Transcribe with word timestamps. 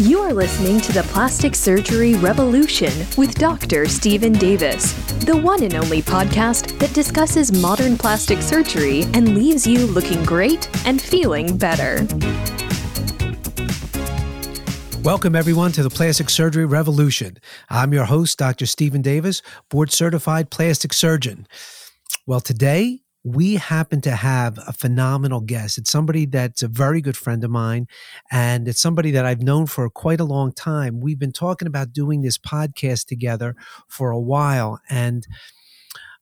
You 0.00 0.20
are 0.20 0.32
listening 0.32 0.80
to 0.80 0.92
the 0.92 1.02
Plastic 1.02 1.54
Surgery 1.54 2.14
Revolution 2.14 2.90
with 3.18 3.34
Dr. 3.34 3.86
Steven 3.86 4.32
Davis, 4.32 4.94
the 5.26 5.36
one 5.36 5.62
and 5.62 5.74
only 5.74 6.00
podcast 6.00 6.78
that 6.78 6.94
discusses 6.94 7.52
modern 7.60 7.98
plastic 7.98 8.40
surgery 8.40 9.02
and 9.12 9.36
leaves 9.36 9.66
you 9.66 9.86
looking 9.86 10.24
great 10.24 10.70
and 10.86 11.02
feeling 11.02 11.54
better. 11.58 12.06
Welcome, 15.02 15.36
everyone, 15.36 15.72
to 15.72 15.82
the 15.82 15.90
Plastic 15.90 16.30
Surgery 16.30 16.64
Revolution. 16.64 17.36
I'm 17.68 17.92
your 17.92 18.06
host, 18.06 18.38
Dr. 18.38 18.64
Steven 18.64 19.02
Davis, 19.02 19.42
board 19.68 19.92
certified 19.92 20.48
plastic 20.48 20.94
surgeon. 20.94 21.46
Well, 22.26 22.40
today 22.40 23.02
we 23.22 23.56
happen 23.56 24.00
to 24.02 24.12
have 24.12 24.58
a 24.66 24.72
phenomenal 24.72 25.40
guest. 25.40 25.76
It's 25.76 25.90
somebody 25.90 26.24
that's 26.24 26.62
a 26.62 26.68
very 26.68 27.00
good 27.00 27.16
friend 27.16 27.44
of 27.44 27.50
mine, 27.50 27.86
and 28.30 28.66
it's 28.66 28.80
somebody 28.80 29.10
that 29.10 29.26
I've 29.26 29.42
known 29.42 29.66
for 29.66 29.88
quite 29.90 30.20
a 30.20 30.24
long 30.24 30.52
time. 30.52 31.00
We've 31.00 31.18
been 31.18 31.32
talking 31.32 31.68
about 31.68 31.92
doing 31.92 32.22
this 32.22 32.38
podcast 32.38 33.06
together 33.06 33.54
for 33.88 34.10
a 34.10 34.20
while, 34.20 34.80
and 34.88 35.26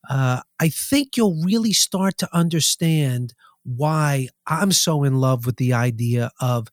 uh, 0.09 0.41
I 0.59 0.69
think 0.69 1.17
you'll 1.17 1.43
really 1.45 1.73
start 1.73 2.19
to 2.19 2.29
understand 2.33 3.35
why 3.65 4.29
I'm 4.47 4.73
so 4.73 5.05
in 5.05 5.17
love 5.17 5.47
with 5.47 5.57
the 5.57 5.75
idea 5.75 6.31
of 6.41 6.69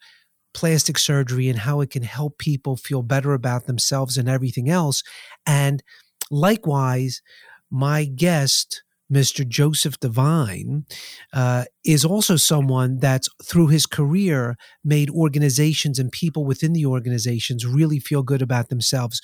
plastic 0.54 0.98
surgery 0.98 1.50
and 1.50 1.60
how 1.60 1.82
it 1.82 1.90
can 1.90 2.04
help 2.04 2.38
people 2.38 2.78
feel 2.78 3.04
better 3.04 3.34
about 3.34 3.66
themselves 3.66 4.18
and 4.18 4.30
everything 4.30 4.70
else. 4.70 5.04
And 5.46 5.84
likewise, 6.32 7.22
my 7.70 8.06
guest, 8.06 8.84
Mr. 9.12 9.48
Joseph 9.48 10.00
Devine, 10.00 10.86
uh, 11.34 11.66
is 11.84 12.04
also 12.04 12.36
someone 12.36 13.00
that's 13.00 13.30
through 13.44 13.68
his 13.68 13.86
career 13.86 14.58
made 14.84 15.10
organizations 15.10 16.00
and 16.00 16.12
people 16.12 16.46
within 16.46 16.74
the 16.74 16.86
organizations 16.86 17.66
really 17.66 18.00
feel 18.00 18.24
good 18.24 18.42
about 18.42 18.70
themselves. 18.70 19.22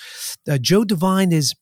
Uh, 0.49 0.57
Joe 0.57 0.83
Devine 0.83 1.31
is 1.31 1.55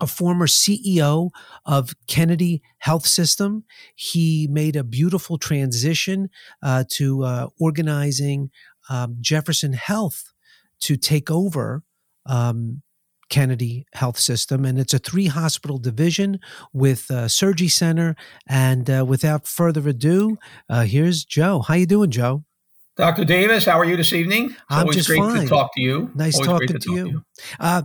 a 0.00 0.06
former 0.06 0.46
CEO 0.46 1.30
of 1.64 1.94
Kennedy 2.08 2.60
Health 2.78 3.06
System. 3.06 3.64
He 3.94 4.48
made 4.50 4.74
a 4.74 4.84
beautiful 4.84 5.38
transition 5.38 6.28
uh, 6.62 6.84
to 6.90 7.24
uh, 7.24 7.48
organizing 7.60 8.50
um, 8.90 9.16
Jefferson 9.20 9.72
Health 9.74 10.32
to 10.80 10.96
take 10.96 11.30
over 11.30 11.84
um, 12.26 12.82
Kennedy 13.32 13.86
Health 13.94 14.18
System, 14.18 14.66
and 14.66 14.78
it's 14.78 14.92
a 14.92 14.98
three 14.98 15.26
hospital 15.26 15.78
division 15.78 16.38
with 16.74 17.08
a 17.08 17.30
surgery 17.30 17.68
center. 17.68 18.14
And 18.46 18.90
uh, 18.90 19.06
without 19.08 19.46
further 19.46 19.88
ado, 19.88 20.36
uh, 20.68 20.82
here's 20.82 21.24
Joe. 21.24 21.60
How 21.60 21.72
you 21.74 21.86
doing, 21.86 22.10
Joe? 22.10 22.44
Dr. 22.98 23.24
Davis, 23.24 23.64
how 23.64 23.78
are 23.78 23.86
you 23.86 23.96
this 23.96 24.12
evening? 24.12 24.50
It's 24.50 24.60
I'm 24.68 24.80
always 24.80 24.96
just 24.96 25.08
great 25.08 25.20
fine. 25.20 25.40
to 25.44 25.48
talk 25.48 25.74
to 25.74 25.80
you. 25.80 26.10
Nice 26.14 26.34
always 26.34 26.46
talking 26.46 26.66
great 26.66 26.82
to, 26.82 26.88
talk 26.88 26.96
you. 26.96 27.24
Uh, 27.58 27.82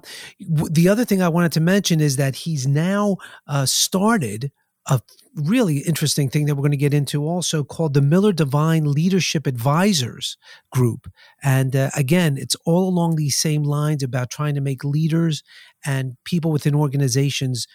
w- 0.53 0.69
the 0.69 0.89
other 0.89 1.05
thing 1.05 1.21
I 1.21 1.29
wanted 1.29 1.53
to 1.53 1.61
mention 1.61 2.01
is 2.01 2.17
that 2.17 2.35
he's 2.35 2.67
now 2.67 3.15
uh, 3.47 3.65
started 3.65 4.51
a 4.87 5.01
really 5.35 5.79
interesting 5.79 6.29
thing 6.29 6.45
that 6.45 6.55
we're 6.55 6.61
going 6.61 6.71
to 6.71 6.77
get 6.77 6.93
into 6.93 7.25
also 7.25 7.63
called 7.63 7.93
the 7.93 8.01
Miller 8.01 8.33
Devine 8.33 8.91
Leadership 8.91 9.45
Advisors 9.45 10.37
Group. 10.71 11.11
And 11.43 11.75
uh, 11.75 11.91
again, 11.95 12.37
it's 12.37 12.55
all 12.65 12.87
along 12.87 13.15
these 13.15 13.35
same 13.35 13.63
lines 13.63 14.01
about 14.01 14.29
trying 14.29 14.55
to 14.55 14.61
make 14.61 14.83
leaders 14.83 15.43
and 15.85 16.17
people 16.23 16.51
within 16.51 16.73
organizations 16.73 17.67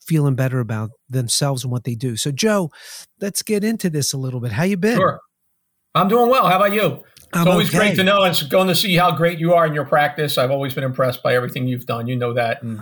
feeling 0.00 0.34
better 0.34 0.60
about 0.60 0.90
themselves 1.08 1.64
and 1.64 1.72
what 1.72 1.84
they 1.84 1.94
do. 1.94 2.16
So, 2.16 2.30
Joe, 2.30 2.70
let's 3.20 3.42
get 3.42 3.64
into 3.64 3.90
this 3.90 4.12
a 4.12 4.18
little 4.18 4.40
bit. 4.40 4.52
How 4.52 4.64
you 4.64 4.76
been? 4.76 4.96
Sure. 4.96 5.20
I'm 5.94 6.08
doing 6.08 6.30
well. 6.30 6.46
How 6.46 6.56
about 6.56 6.72
you? 6.72 7.02
It's 7.16 7.28
I'm 7.32 7.48
always 7.48 7.68
okay. 7.70 7.78
great 7.78 7.96
to 7.96 8.04
know. 8.04 8.22
It's 8.24 8.42
going 8.42 8.68
to 8.68 8.74
see 8.74 8.94
how 8.96 9.16
great 9.16 9.38
you 9.38 9.54
are 9.54 9.66
in 9.66 9.74
your 9.74 9.86
practice. 9.86 10.38
I've 10.38 10.50
always 10.50 10.74
been 10.74 10.84
impressed 10.84 11.22
by 11.22 11.34
everything 11.34 11.66
you've 11.66 11.86
done. 11.86 12.06
You 12.06 12.16
know 12.16 12.34
that. 12.34 12.62
And, 12.62 12.80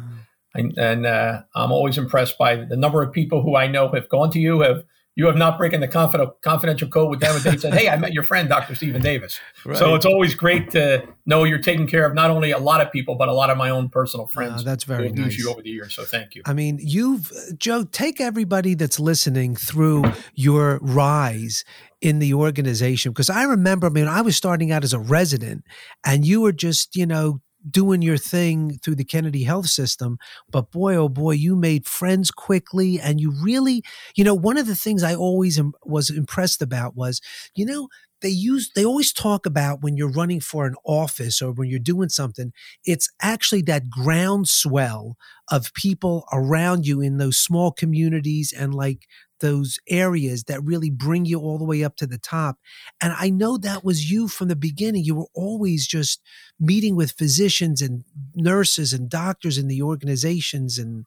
and, 0.54 0.76
and 0.78 1.06
uh, 1.06 1.42
I'm 1.54 1.72
always 1.72 1.98
impressed 1.98 2.38
by 2.38 2.56
the 2.56 2.76
number 2.76 3.02
of 3.02 3.12
people 3.12 3.42
who 3.42 3.56
I 3.56 3.66
know 3.66 3.90
have 3.92 4.08
gone 4.08 4.30
to 4.32 4.40
you, 4.40 4.60
have 4.60 4.84
you 5.16 5.26
have 5.26 5.36
not 5.36 5.58
broken 5.58 5.80
the 5.80 5.86
confid- 5.86 6.32
confidential 6.42 6.88
code 6.88 7.08
with 7.08 7.20
them 7.20 7.36
and 7.36 7.44
they 7.44 7.56
said, 7.56 7.72
Hey, 7.72 7.88
I 7.88 7.96
met 7.96 8.12
your 8.12 8.24
friend, 8.24 8.48
Dr. 8.48 8.74
Steven 8.74 9.00
Davis. 9.00 9.38
So 9.74 9.94
it's 9.94 10.04
always 10.04 10.34
great 10.34 10.70
to 10.72 11.06
know 11.24 11.44
you're 11.44 11.58
taking 11.58 11.86
care 11.86 12.04
of 12.04 12.14
not 12.14 12.30
only 12.30 12.50
a 12.50 12.58
lot 12.58 12.80
of 12.80 12.90
people, 12.90 13.14
but 13.14 13.28
a 13.28 13.32
lot 13.32 13.48
of 13.48 13.56
my 13.56 13.70
own 13.70 13.88
personal 13.88 14.26
friends. 14.26 14.62
Ah, 14.62 14.64
that's 14.64 14.84
very 14.84 15.10
nice. 15.12 15.38
you 15.38 15.50
over 15.50 15.62
the 15.62 15.70
years. 15.70 15.94
So 15.94 16.04
thank 16.04 16.34
you. 16.34 16.42
I 16.46 16.52
mean, 16.52 16.78
you've, 16.80 17.32
Joe, 17.58 17.84
take 17.84 18.20
everybody 18.20 18.74
that's 18.74 18.98
listening 18.98 19.54
through 19.54 20.04
your 20.34 20.80
rise 20.82 21.64
in 22.00 22.18
the 22.18 22.34
organization. 22.34 23.12
Because 23.12 23.30
I 23.30 23.44
remember, 23.44 23.86
I 23.86 23.90
mean, 23.90 24.08
I 24.08 24.20
was 24.20 24.36
starting 24.36 24.72
out 24.72 24.82
as 24.82 24.92
a 24.92 24.98
resident 24.98 25.64
and 26.04 26.26
you 26.26 26.40
were 26.40 26.52
just, 26.52 26.96
you 26.96 27.06
know, 27.06 27.40
doing 27.70 28.02
your 28.02 28.18
thing 28.18 28.78
through 28.82 28.96
the 28.96 29.04
Kennedy 29.04 29.44
Health 29.44 29.68
System. 29.68 30.18
But 30.50 30.70
boy, 30.70 30.96
oh 30.96 31.08
boy, 31.08 31.32
you 31.32 31.56
made 31.56 31.86
friends 31.86 32.30
quickly. 32.30 33.00
And 33.00 33.20
you 33.20 33.32
really, 33.42 33.82
you 34.16 34.24
know, 34.24 34.34
one 34.34 34.58
of 34.58 34.66
the 34.66 34.76
things 34.76 35.02
I 35.02 35.14
always 35.14 35.58
im- 35.58 35.74
was 35.84 36.10
impressed 36.10 36.62
about 36.62 36.96
was, 36.96 37.20
you 37.54 37.64
know, 37.66 37.88
they 38.22 38.28
use 38.30 38.70
they 38.74 38.84
always 38.84 39.12
talk 39.12 39.44
about 39.44 39.82
when 39.82 39.96
you're 39.96 40.10
running 40.10 40.40
for 40.40 40.66
an 40.66 40.74
office 40.84 41.42
or 41.42 41.52
when 41.52 41.68
you're 41.68 41.78
doing 41.78 42.08
something 42.08 42.52
it's 42.84 43.10
actually 43.20 43.60
that 43.62 43.90
groundswell 43.90 45.16
of 45.50 45.74
people 45.74 46.24
around 46.32 46.86
you 46.86 47.00
in 47.00 47.18
those 47.18 47.36
small 47.36 47.70
communities 47.70 48.52
and 48.52 48.74
like 48.74 49.06
those 49.44 49.78
areas 49.90 50.44
that 50.44 50.64
really 50.64 50.88
bring 50.88 51.26
you 51.26 51.38
all 51.38 51.58
the 51.58 51.64
way 51.64 51.84
up 51.84 51.96
to 51.96 52.06
the 52.06 52.16
top 52.16 52.56
and 53.02 53.12
i 53.18 53.28
know 53.28 53.58
that 53.58 53.84
was 53.84 54.10
you 54.10 54.26
from 54.26 54.48
the 54.48 54.56
beginning 54.56 55.04
you 55.04 55.14
were 55.14 55.28
always 55.34 55.86
just 55.86 56.22
meeting 56.58 56.96
with 56.96 57.12
physicians 57.12 57.82
and 57.82 58.04
nurses 58.34 58.94
and 58.94 59.10
doctors 59.10 59.58
in 59.58 59.68
the 59.68 59.82
organizations 59.82 60.78
and 60.78 61.04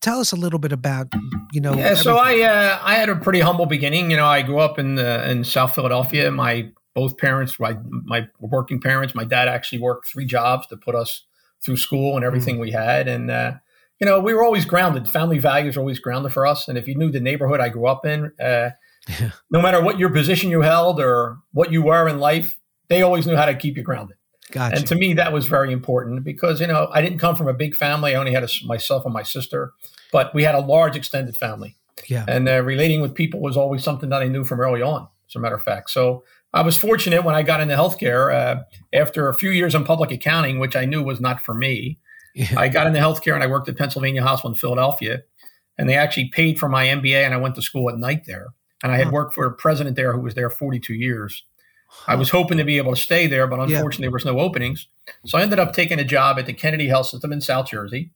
tell 0.00 0.18
us 0.18 0.32
a 0.32 0.36
little 0.36 0.58
bit 0.58 0.72
about 0.72 1.06
you 1.52 1.60
know 1.60 1.74
Yeah, 1.74 1.94
so 1.94 2.18
everything. 2.18 2.46
I 2.46 2.50
uh, 2.50 2.78
I 2.82 2.94
had 2.96 3.08
a 3.08 3.16
pretty 3.16 3.40
humble 3.40 3.66
beginning. 3.66 4.10
You 4.10 4.16
know, 4.16 4.26
I 4.26 4.42
grew 4.42 4.58
up 4.58 4.78
in 4.78 4.98
uh, 4.98 5.26
in 5.30 5.44
South 5.44 5.74
Philadelphia. 5.74 6.30
My 6.30 6.70
both 6.94 7.16
parents, 7.16 7.58
my 7.58 7.78
my 8.04 8.28
working 8.40 8.80
parents. 8.80 9.14
My 9.14 9.24
dad 9.24 9.48
actually 9.48 9.80
worked 9.80 10.08
three 10.08 10.26
jobs 10.26 10.66
to 10.66 10.76
put 10.76 10.94
us 10.94 11.24
through 11.62 11.76
school 11.76 12.16
and 12.16 12.24
everything 12.24 12.58
we 12.58 12.72
had, 12.72 13.08
and 13.08 13.30
uh, 13.30 13.52
you 14.02 14.06
know, 14.06 14.18
we 14.18 14.34
were 14.34 14.42
always 14.42 14.64
grounded. 14.64 15.08
Family 15.08 15.38
values 15.38 15.76
are 15.76 15.80
always 15.80 16.00
grounded 16.00 16.32
for 16.32 16.44
us. 16.44 16.66
And 16.66 16.76
if 16.76 16.88
you 16.88 16.96
knew 16.96 17.08
the 17.12 17.20
neighborhood 17.20 17.60
I 17.60 17.68
grew 17.68 17.86
up 17.86 18.04
in, 18.04 18.32
uh, 18.40 18.70
Yeah. 19.08 19.30
no 19.48 19.62
matter 19.62 19.80
what 19.80 19.96
your 19.96 20.10
position 20.10 20.50
you 20.50 20.62
held 20.62 21.00
or 21.00 21.38
what 21.52 21.70
you 21.70 21.82
were 21.82 22.08
in 22.08 22.18
life, 22.18 22.58
they 22.88 23.02
always 23.02 23.28
knew 23.28 23.36
how 23.36 23.46
to 23.46 23.54
keep 23.54 23.76
you 23.76 23.84
grounded. 23.84 24.16
gotcha 24.50 24.74
And 24.74 24.86
to 24.88 24.96
me, 24.96 25.14
that 25.14 25.32
was 25.32 25.46
very 25.46 25.72
important 25.72 26.24
because, 26.24 26.60
you 26.60 26.66
know, 26.66 26.88
I 26.92 27.00
didn't 27.00 27.18
come 27.18 27.36
from 27.36 27.46
a 27.46 27.54
big 27.54 27.76
family. 27.76 28.16
I 28.16 28.18
only 28.18 28.32
had 28.32 28.42
a, 28.42 28.48
myself 28.64 29.04
and 29.04 29.14
my 29.14 29.22
sister, 29.22 29.72
but 30.10 30.34
we 30.34 30.42
had 30.42 30.56
a 30.56 30.60
large 30.60 30.96
extended 30.96 31.36
family. 31.36 31.76
yeah 32.08 32.24
And 32.26 32.48
uh, 32.48 32.60
relating 32.62 33.02
with 33.02 33.14
people 33.14 33.40
was 33.40 33.56
always 33.56 33.84
something 33.84 34.10
that 34.10 34.22
I 34.22 34.26
knew 34.26 34.44
from 34.44 34.58
early 34.60 34.82
on, 34.82 35.06
as 35.28 35.36
a 35.36 35.38
matter 35.38 35.54
of 35.54 35.62
fact. 35.62 35.90
So 35.90 36.24
I 36.52 36.62
was 36.62 36.76
fortunate 36.76 37.22
when 37.22 37.36
I 37.36 37.42
got 37.44 37.60
into 37.60 37.76
healthcare 37.76 38.34
uh, 38.34 38.62
after 38.92 39.28
a 39.28 39.34
few 39.34 39.50
years 39.50 39.74
in 39.76 39.84
public 39.84 40.10
accounting, 40.10 40.58
which 40.58 40.74
I 40.74 40.86
knew 40.86 41.02
was 41.04 41.20
not 41.20 41.40
for 41.40 41.54
me. 41.54 41.98
Yeah 42.34 42.58
I 42.58 42.68
got 42.68 42.86
into 42.86 42.98
healthcare 43.00 43.34
and 43.34 43.42
I 43.42 43.46
worked 43.46 43.68
at 43.68 43.76
Pennsylvania 43.76 44.22
Hospital 44.22 44.50
in 44.52 44.56
Philadelphia. 44.58 45.22
And 45.78 45.88
they 45.88 45.96
actually 45.96 46.28
paid 46.28 46.58
for 46.58 46.68
my 46.68 46.86
MBA 46.86 47.24
and 47.24 47.32
I 47.34 47.38
went 47.38 47.54
to 47.56 47.62
school 47.62 47.88
at 47.88 47.96
night 47.98 48.26
there. 48.26 48.48
And 48.82 48.92
I 48.92 48.96
had 48.98 49.06
Huh. 49.06 49.12
worked 49.12 49.34
for 49.34 49.46
a 49.46 49.52
president 49.52 49.96
there 49.96 50.12
who 50.12 50.20
was 50.20 50.34
there 50.34 50.50
42 50.50 50.92
years. 50.94 51.44
I 52.06 52.14
was 52.14 52.30
hoping 52.30 52.58
to 52.58 52.64
be 52.64 52.76
able 52.78 52.94
to 52.94 53.00
stay 53.00 53.26
there, 53.26 53.46
but 53.46 53.56
Yeah. 53.56 53.76
unfortunately, 53.76 54.04
there 54.04 54.10
was 54.12 54.24
no 54.24 54.38
openings. 54.38 54.88
So 55.26 55.38
I 55.38 55.42
ended 55.42 55.58
up 55.58 55.72
taking 55.72 55.98
a 55.98 56.04
job 56.04 56.38
at 56.38 56.46
the 56.46 56.52
Kennedy 56.52 56.88
Health 56.88 57.06
System 57.06 57.32
in 57.32 57.40
South 57.40 57.68
Jersey. 57.70 58.10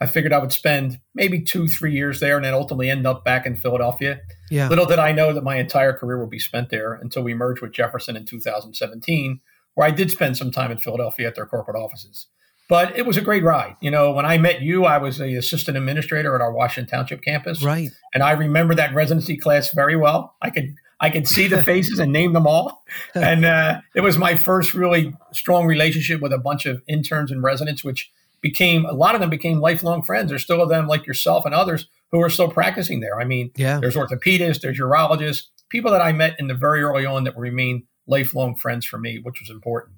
I 0.00 0.06
figured 0.06 0.32
I 0.32 0.38
would 0.38 0.52
spend 0.52 0.98
maybe 1.14 1.40
two, 1.42 1.68
three 1.68 1.92
years 1.92 2.20
there 2.20 2.36
and 2.36 2.44
then 2.44 2.54
ultimately 2.54 2.88
end 2.88 3.06
up 3.06 3.24
back 3.24 3.44
in 3.44 3.54
Philadelphia. 3.56 4.20
yeah 4.50 4.68
Little 4.68 4.86
did 4.86 4.98
I 4.98 5.12
know 5.12 5.32
that 5.32 5.44
my 5.44 5.56
entire 5.56 5.92
career 5.92 6.18
would 6.18 6.30
be 6.30 6.38
spent 6.38 6.70
there 6.70 6.94
until 6.94 7.22
we 7.22 7.34
merged 7.34 7.60
with 7.60 7.72
Jefferson 7.72 8.16
in 8.16 8.24
2017, 8.24 9.40
where 9.74 9.86
I 9.86 9.90
did 9.90 10.10
spend 10.10 10.36
some 10.36 10.50
time 10.50 10.70
in 10.70 10.78
Philadelphia 10.78 11.26
at 11.28 11.34
their 11.34 11.46
corporate 11.46 11.76
offices. 11.76 12.26
But 12.70 12.96
it 12.96 13.04
was 13.04 13.18
a 13.18 13.20
great 13.20 13.42
ride. 13.42 13.76
You 13.80 13.90
know, 13.90 14.12
when 14.12 14.24
I 14.24 14.38
met 14.38 14.62
you, 14.62 14.86
I 14.86 14.96
was 14.96 15.18
the 15.18 15.34
assistant 15.34 15.76
administrator 15.76 16.34
at 16.34 16.40
our 16.40 16.52
Washington 16.52 16.88
Township 16.88 17.22
campus 17.22 17.62
right 17.62 17.90
and 18.12 18.22
I 18.22 18.32
remember 18.32 18.74
that 18.74 18.94
residency 18.94 19.36
class 19.36 19.72
very 19.72 19.96
well. 19.96 20.36
I 20.42 20.50
could 20.50 20.74
I 21.00 21.10
could 21.10 21.26
see 21.26 21.46
the 21.46 21.62
faces 21.70 21.98
and 21.98 22.12
name 22.12 22.32
them 22.32 22.46
all, 22.46 22.84
and 23.14 23.44
uh, 23.44 23.80
it 23.94 24.00
was 24.00 24.18
my 24.18 24.36
first 24.36 24.74
really 24.74 25.14
strong 25.32 25.66
relationship 25.66 26.20
with 26.20 26.32
a 26.32 26.38
bunch 26.38 26.66
of 26.66 26.82
interns 26.86 27.30
and 27.30 27.42
residents, 27.42 27.82
which 27.82 28.10
became 28.40 28.84
a 28.86 28.92
lot 28.92 29.14
of 29.14 29.20
them 29.20 29.30
became 29.30 29.60
lifelong 29.60 30.02
friends. 30.02 30.30
There's 30.30 30.42
still 30.42 30.62
of 30.62 30.68
them 30.68 30.86
like 30.86 31.06
yourself 31.06 31.44
and 31.44 31.54
others 31.54 31.86
who 32.10 32.20
are 32.20 32.30
still 32.30 32.50
practicing 32.50 33.00
there. 33.00 33.20
I 33.20 33.24
mean, 33.24 33.52
yeah 33.56 33.78
there's 33.80 33.96
orthopedists, 33.96 34.60
there's 34.60 34.78
urologists, 34.78 35.46
people 35.68 35.90
that 35.92 36.02
I 36.02 36.12
met 36.12 36.36
in 36.38 36.48
the 36.48 36.54
very 36.54 36.82
early 36.82 37.06
on 37.06 37.24
that 37.24 37.36
remain 37.36 37.86
lifelong 38.06 38.56
friends 38.56 38.84
for 38.84 38.98
me, 38.98 39.20
which 39.22 39.40
was 39.40 39.50
important. 39.50 39.96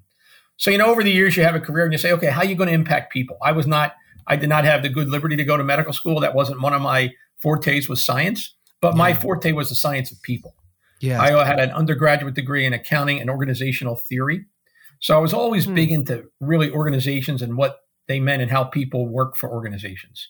So 0.57 0.71
you 0.71 0.77
know, 0.77 0.87
over 0.87 1.03
the 1.03 1.11
years, 1.11 1.35
you 1.35 1.43
have 1.43 1.55
a 1.55 1.59
career 1.59 1.83
and 1.83 1.91
you 1.93 1.97
say, 1.97 2.11
okay, 2.11 2.27
how 2.27 2.41
are 2.41 2.45
you 2.45 2.55
going 2.55 2.67
to 2.67 2.73
impact 2.73 3.11
people? 3.11 3.37
I 3.41 3.51
was 3.51 3.67
not, 3.67 3.95
I 4.27 4.35
did 4.35 4.49
not 4.49 4.65
have 4.65 4.81
the 4.83 4.89
good 4.89 5.09
liberty 5.09 5.35
to 5.35 5.43
go 5.43 5.57
to 5.57 5.63
medical 5.63 5.93
school. 5.93 6.19
That 6.19 6.35
wasn't 6.35 6.61
one 6.61 6.73
of 6.73 6.81
my 6.81 7.11
fortes 7.37 7.89
was 7.89 8.03
science, 8.03 8.53
but 8.81 8.95
my 8.95 9.09
Yeah. 9.09 9.15
forte 9.15 9.51
was 9.51 9.69
the 9.69 9.75
science 9.75 10.11
of 10.11 10.21
people. 10.21 10.55
yeah 11.01 11.21
I 11.21 11.43
had 11.43 11.59
an 11.59 11.71
undergraduate 11.71 12.33
degree 12.33 12.65
in 12.65 12.71
accounting 12.71 13.19
and 13.19 13.29
organizational 13.29 13.95
theory. 13.97 14.45
So 15.01 15.17
I 15.17 15.19
was 15.19 15.33
always 15.33 15.67
mm. 15.67 15.75
big 15.75 15.91
into 15.91 16.23
really 16.39 16.71
organizations 16.71 17.41
and 17.41 17.57
what 17.57 17.79
they 18.07 18.21
meant 18.21 18.41
and 18.41 18.49
how 18.49 18.63
people 18.63 19.07
work 19.07 19.35
for 19.35 19.49
organizations. 19.49 20.29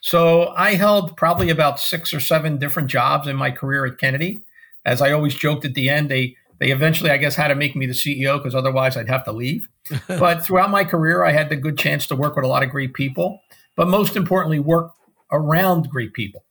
So 0.00 0.48
I 0.56 0.74
held 0.74 1.16
probably 1.16 1.50
about 1.50 1.78
six 1.78 2.12
or 2.12 2.20
seven 2.20 2.58
different 2.58 2.88
jobs 2.88 3.28
in 3.28 3.36
my 3.36 3.50
career 3.52 3.86
at 3.86 3.98
Kennedy. 3.98 4.40
As 4.84 5.00
I 5.00 5.12
always 5.12 5.34
joked 5.34 5.64
at 5.64 5.74
the 5.74 5.88
end, 5.88 6.10
they 6.10 6.36
they 6.58 6.70
eventually, 6.70 7.10
I 7.10 7.16
guess, 7.16 7.36
had 7.36 7.48
to 7.48 7.54
make 7.54 7.76
me 7.76 7.86
the 7.86 7.92
CEO 7.92 8.38
because 8.38 8.54
otherwise 8.54 8.96
I'd 8.96 9.08
have 9.08 9.24
to 9.24 9.32
leave. 9.32 9.68
but 10.08 10.44
throughout 10.44 10.70
my 10.70 10.84
career, 10.84 11.24
I 11.24 11.32
had 11.32 11.48
the 11.48 11.56
good 11.56 11.78
chance 11.78 12.06
to 12.08 12.16
work 12.16 12.36
with 12.36 12.44
a 12.44 12.48
lot 12.48 12.62
of 12.62 12.70
great 12.70 12.94
people, 12.94 13.40
but 13.76 13.88
most 13.88 14.16
importantly, 14.16 14.58
work 14.58 14.92
around 15.30 15.88
great 15.88 16.12
people. 16.12 16.44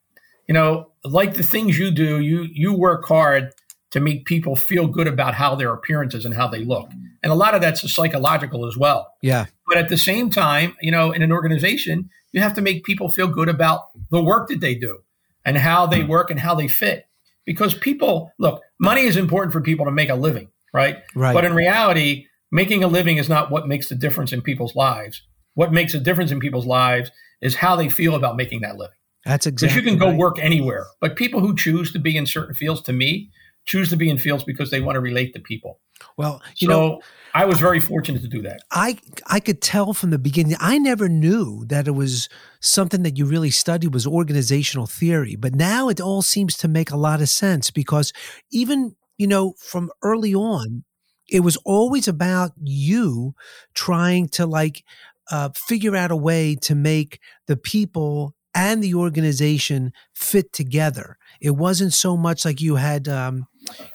You 0.48 0.54
know, 0.54 0.92
like 1.04 1.34
the 1.34 1.44
things 1.44 1.78
you 1.78 1.92
do, 1.92 2.20
you 2.20 2.48
you 2.52 2.74
work 2.74 3.06
hard 3.06 3.54
to 3.92 4.00
make 4.00 4.26
people 4.26 4.56
feel 4.56 4.88
good 4.88 5.08
about 5.08 5.34
how 5.34 5.56
their 5.56 5.74
appearances 5.74 6.26
and 6.26 6.34
how 6.34 6.48
they 6.48 6.64
look. 6.64 6.90
And 7.24 7.32
a 7.32 7.36
lot 7.36 7.56
of 7.56 7.62
that's 7.62 7.90
psychological 7.92 8.66
as 8.66 8.78
well. 8.78 9.14
Yeah. 9.22 9.46
But 9.68 9.78
at 9.78 9.90
the 9.90 9.98
same 9.98 10.30
time, 10.30 10.76
you 10.82 10.92
know, 10.92 11.12
in 11.12 11.22
an 11.22 11.32
organization, 11.32 12.10
you 12.32 12.42
have 12.42 12.54
to 12.56 12.62
make 12.62 12.84
people 12.84 13.10
feel 13.10 13.28
good 13.28 13.50
about 13.50 13.88
the 14.12 14.22
work 14.22 14.50
that 14.50 14.60
they 14.60 14.76
do 14.76 15.00
and 15.46 15.58
how 15.58 15.88
they 15.88 16.02
hmm. 16.02 16.10
work 16.10 16.30
and 16.30 16.40
how 16.40 16.56
they 16.56 16.68
fit. 16.68 17.08
Because 17.48 17.74
people, 17.74 18.32
look, 18.38 18.62
money 18.80 19.02
is 19.02 19.18
important 19.18 19.54
for 19.54 19.62
people 19.62 19.86
to 19.86 19.92
make 19.92 20.10
a 20.10 20.16
living, 20.16 20.50
right? 20.74 20.98
Right. 21.16 21.34
But 21.34 21.46
in 21.46 21.56
reality, 21.56 22.28
making 22.52 22.84
a 22.84 22.88
living 22.88 23.18
is 23.18 23.28
not 23.28 23.50
what 23.50 23.68
makes 23.68 23.90
the 23.90 23.96
difference 23.96 24.32
in 24.32 24.44
people's 24.44 24.76
lives. 24.76 25.24
What 25.56 25.72
makes 25.72 25.96
a 25.96 26.00
difference 26.00 26.30
in 26.30 26.40
people's 26.40 26.68
lives 26.68 27.10
is 27.42 27.56
how 27.56 27.76
they 27.76 27.90
feel 27.90 28.14
about 28.14 28.36
making 28.36 28.62
that 28.62 28.78
living. 28.78 28.94
That's 29.26 29.48
exactly. 29.48 29.82
Because 29.82 29.84
you 29.84 29.90
can 29.90 30.00
go 30.00 30.12
right. 30.12 30.18
work 30.18 30.40
anywhere, 30.40 30.86
but 31.02 31.16
people 31.16 31.40
who 31.40 31.56
choose 31.56 31.92
to 31.94 32.00
be 32.00 32.16
in 32.16 32.26
certain 32.26 32.54
fields, 32.54 32.82
to 32.84 32.94
me, 32.94 33.32
choose 33.68 33.90
to 33.90 33.96
be 33.96 34.10
in 34.10 34.18
fields 34.18 34.44
because 34.44 34.72
they 34.72 34.82
want 34.82 34.96
to 34.96 35.00
relate 35.00 35.34
to 35.36 35.40
people. 35.40 35.80
Well, 36.16 36.42
you 36.56 36.68
so 36.68 36.72
know, 36.72 37.02
I 37.34 37.46
was 37.46 37.60
very 37.60 37.80
fortunate 37.80 38.22
to 38.22 38.28
do 38.28 38.42
that. 38.44 38.62
I 38.72 38.98
I 39.28 39.40
could 39.40 39.62
tell 39.62 39.94
from 39.94 40.10
the 40.10 40.20
beginning. 40.20 40.56
I 40.60 40.78
never 40.80 41.10
knew 41.10 41.66
that 41.66 41.88
it 41.88 41.92
was 41.92 42.30
something 42.60 43.04
that 43.04 43.18
you 43.18 43.26
really 43.26 43.52
studied 43.52 43.94
was 43.94 44.08
organizational 44.08 44.88
theory, 44.88 45.36
but 45.36 45.54
now 45.54 45.90
it 45.90 46.02
all 46.02 46.22
seems 46.22 46.58
to 46.58 46.68
make 46.68 46.92
a 46.92 46.98
lot 46.98 47.22
of 47.22 47.30
sense 47.30 47.70
because 47.70 48.14
even 48.52 48.96
you 49.18 49.28
know 49.28 49.54
from 49.60 49.92
early 50.02 50.34
on, 50.34 50.84
it 51.30 51.42
was 51.42 51.58
always 51.58 52.08
about 52.08 52.52
you 52.62 53.36
trying 53.74 54.30
to 54.30 54.46
like 54.46 54.84
uh, 55.32 55.50
figure 55.56 55.96
out 55.96 56.12
a 56.12 56.16
way 56.16 56.56
to 56.62 56.76
make 56.76 57.20
the 57.48 57.58
people 57.58 58.36
and 58.58 58.84
the 58.84 58.96
organization 58.96 59.94
fit 60.16 60.52
together. 60.52 61.18
It 61.40 61.52
wasn't 61.52 61.94
so 61.94 62.18
much 62.18 62.44
like 62.44 62.60
you 62.60 62.76
had, 62.76 63.08
um, 63.08 63.46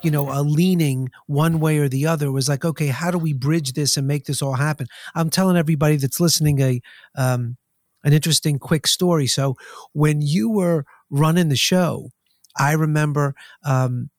you 0.02 0.10
know, 0.10 0.30
a 0.30 0.42
leaning 0.42 1.10
one 1.26 1.60
way 1.60 1.78
or 1.78 1.88
the 1.88 2.06
other. 2.06 2.26
It 2.26 2.32
was 2.32 2.48
like, 2.48 2.64
okay, 2.64 2.88
how 2.88 3.10
do 3.10 3.18
we 3.18 3.32
bridge 3.32 3.72
this 3.72 3.96
and 3.96 4.06
make 4.06 4.24
this 4.24 4.42
all 4.42 4.54
happen? 4.54 4.86
I'm 5.14 5.30
telling 5.30 5.56
everybody 5.56 5.96
that's 5.96 6.20
listening 6.20 6.60
a 6.60 6.80
um, 7.16 7.56
an 8.04 8.12
interesting 8.12 8.58
quick 8.58 8.86
story. 8.86 9.26
So 9.26 9.56
when 9.92 10.20
you 10.20 10.50
were 10.50 10.84
running 11.10 11.48
the 11.48 11.56
show, 11.56 12.10
I 12.58 12.72
remember 12.72 13.34
um, 13.64 14.10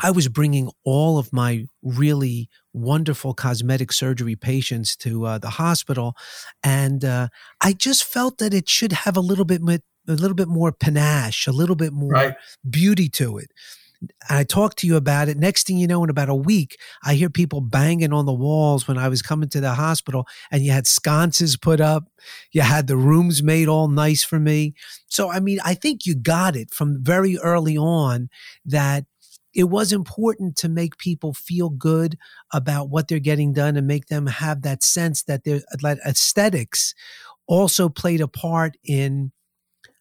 I 0.00 0.10
was 0.10 0.28
bringing 0.28 0.70
all 0.84 1.18
of 1.18 1.32
my 1.32 1.66
really 1.82 2.48
wonderful 2.72 3.34
cosmetic 3.34 3.92
surgery 3.92 4.36
patients 4.36 4.96
to 4.96 5.26
uh, 5.26 5.38
the 5.38 5.50
hospital, 5.50 6.14
and 6.62 7.04
uh, 7.04 7.28
I 7.60 7.72
just 7.72 8.04
felt 8.04 8.38
that 8.38 8.54
it 8.54 8.68
should 8.68 8.92
have 8.92 9.16
a 9.16 9.20
little 9.20 9.44
bit 9.44 9.60
a 10.08 10.12
little 10.12 10.34
bit 10.34 10.48
more 10.48 10.72
panache, 10.72 11.46
a 11.46 11.52
little 11.52 11.76
bit 11.76 11.92
more 11.92 12.10
right. 12.10 12.34
beauty 12.68 13.08
to 13.10 13.38
it. 13.38 13.50
I 14.30 14.44
talked 14.44 14.78
to 14.78 14.86
you 14.86 14.96
about 14.96 15.28
it. 15.28 15.38
Next 15.38 15.66
thing 15.66 15.76
you 15.76 15.86
know, 15.86 16.04
in 16.04 16.10
about 16.10 16.28
a 16.28 16.34
week, 16.34 16.78
I 17.02 17.14
hear 17.14 17.30
people 17.30 17.60
banging 17.60 18.12
on 18.12 18.26
the 18.26 18.32
walls 18.32 18.86
when 18.86 18.96
I 18.98 19.08
was 19.08 19.22
coming 19.22 19.48
to 19.50 19.60
the 19.60 19.74
hospital, 19.74 20.26
and 20.50 20.62
you 20.62 20.70
had 20.70 20.86
sconces 20.86 21.56
put 21.56 21.80
up. 21.80 22.04
You 22.52 22.60
had 22.60 22.86
the 22.86 22.96
rooms 22.96 23.42
made 23.42 23.68
all 23.68 23.88
nice 23.88 24.22
for 24.22 24.38
me. 24.38 24.74
So, 25.08 25.30
I 25.30 25.40
mean, 25.40 25.58
I 25.64 25.74
think 25.74 26.06
you 26.06 26.14
got 26.14 26.54
it 26.54 26.70
from 26.72 27.02
very 27.02 27.38
early 27.38 27.76
on 27.76 28.28
that 28.64 29.04
it 29.54 29.64
was 29.64 29.92
important 29.92 30.56
to 30.56 30.68
make 30.68 30.98
people 30.98 31.34
feel 31.34 31.70
good 31.70 32.16
about 32.52 32.90
what 32.90 33.08
they're 33.08 33.18
getting 33.18 33.52
done 33.52 33.76
and 33.76 33.86
make 33.86 34.06
them 34.06 34.26
have 34.26 34.62
that 34.62 34.82
sense 34.84 35.22
that 35.24 35.44
their 35.44 35.62
that 35.82 35.98
aesthetics 36.06 36.94
also 37.48 37.88
played 37.88 38.20
a 38.20 38.28
part 38.28 38.76
in 38.84 39.32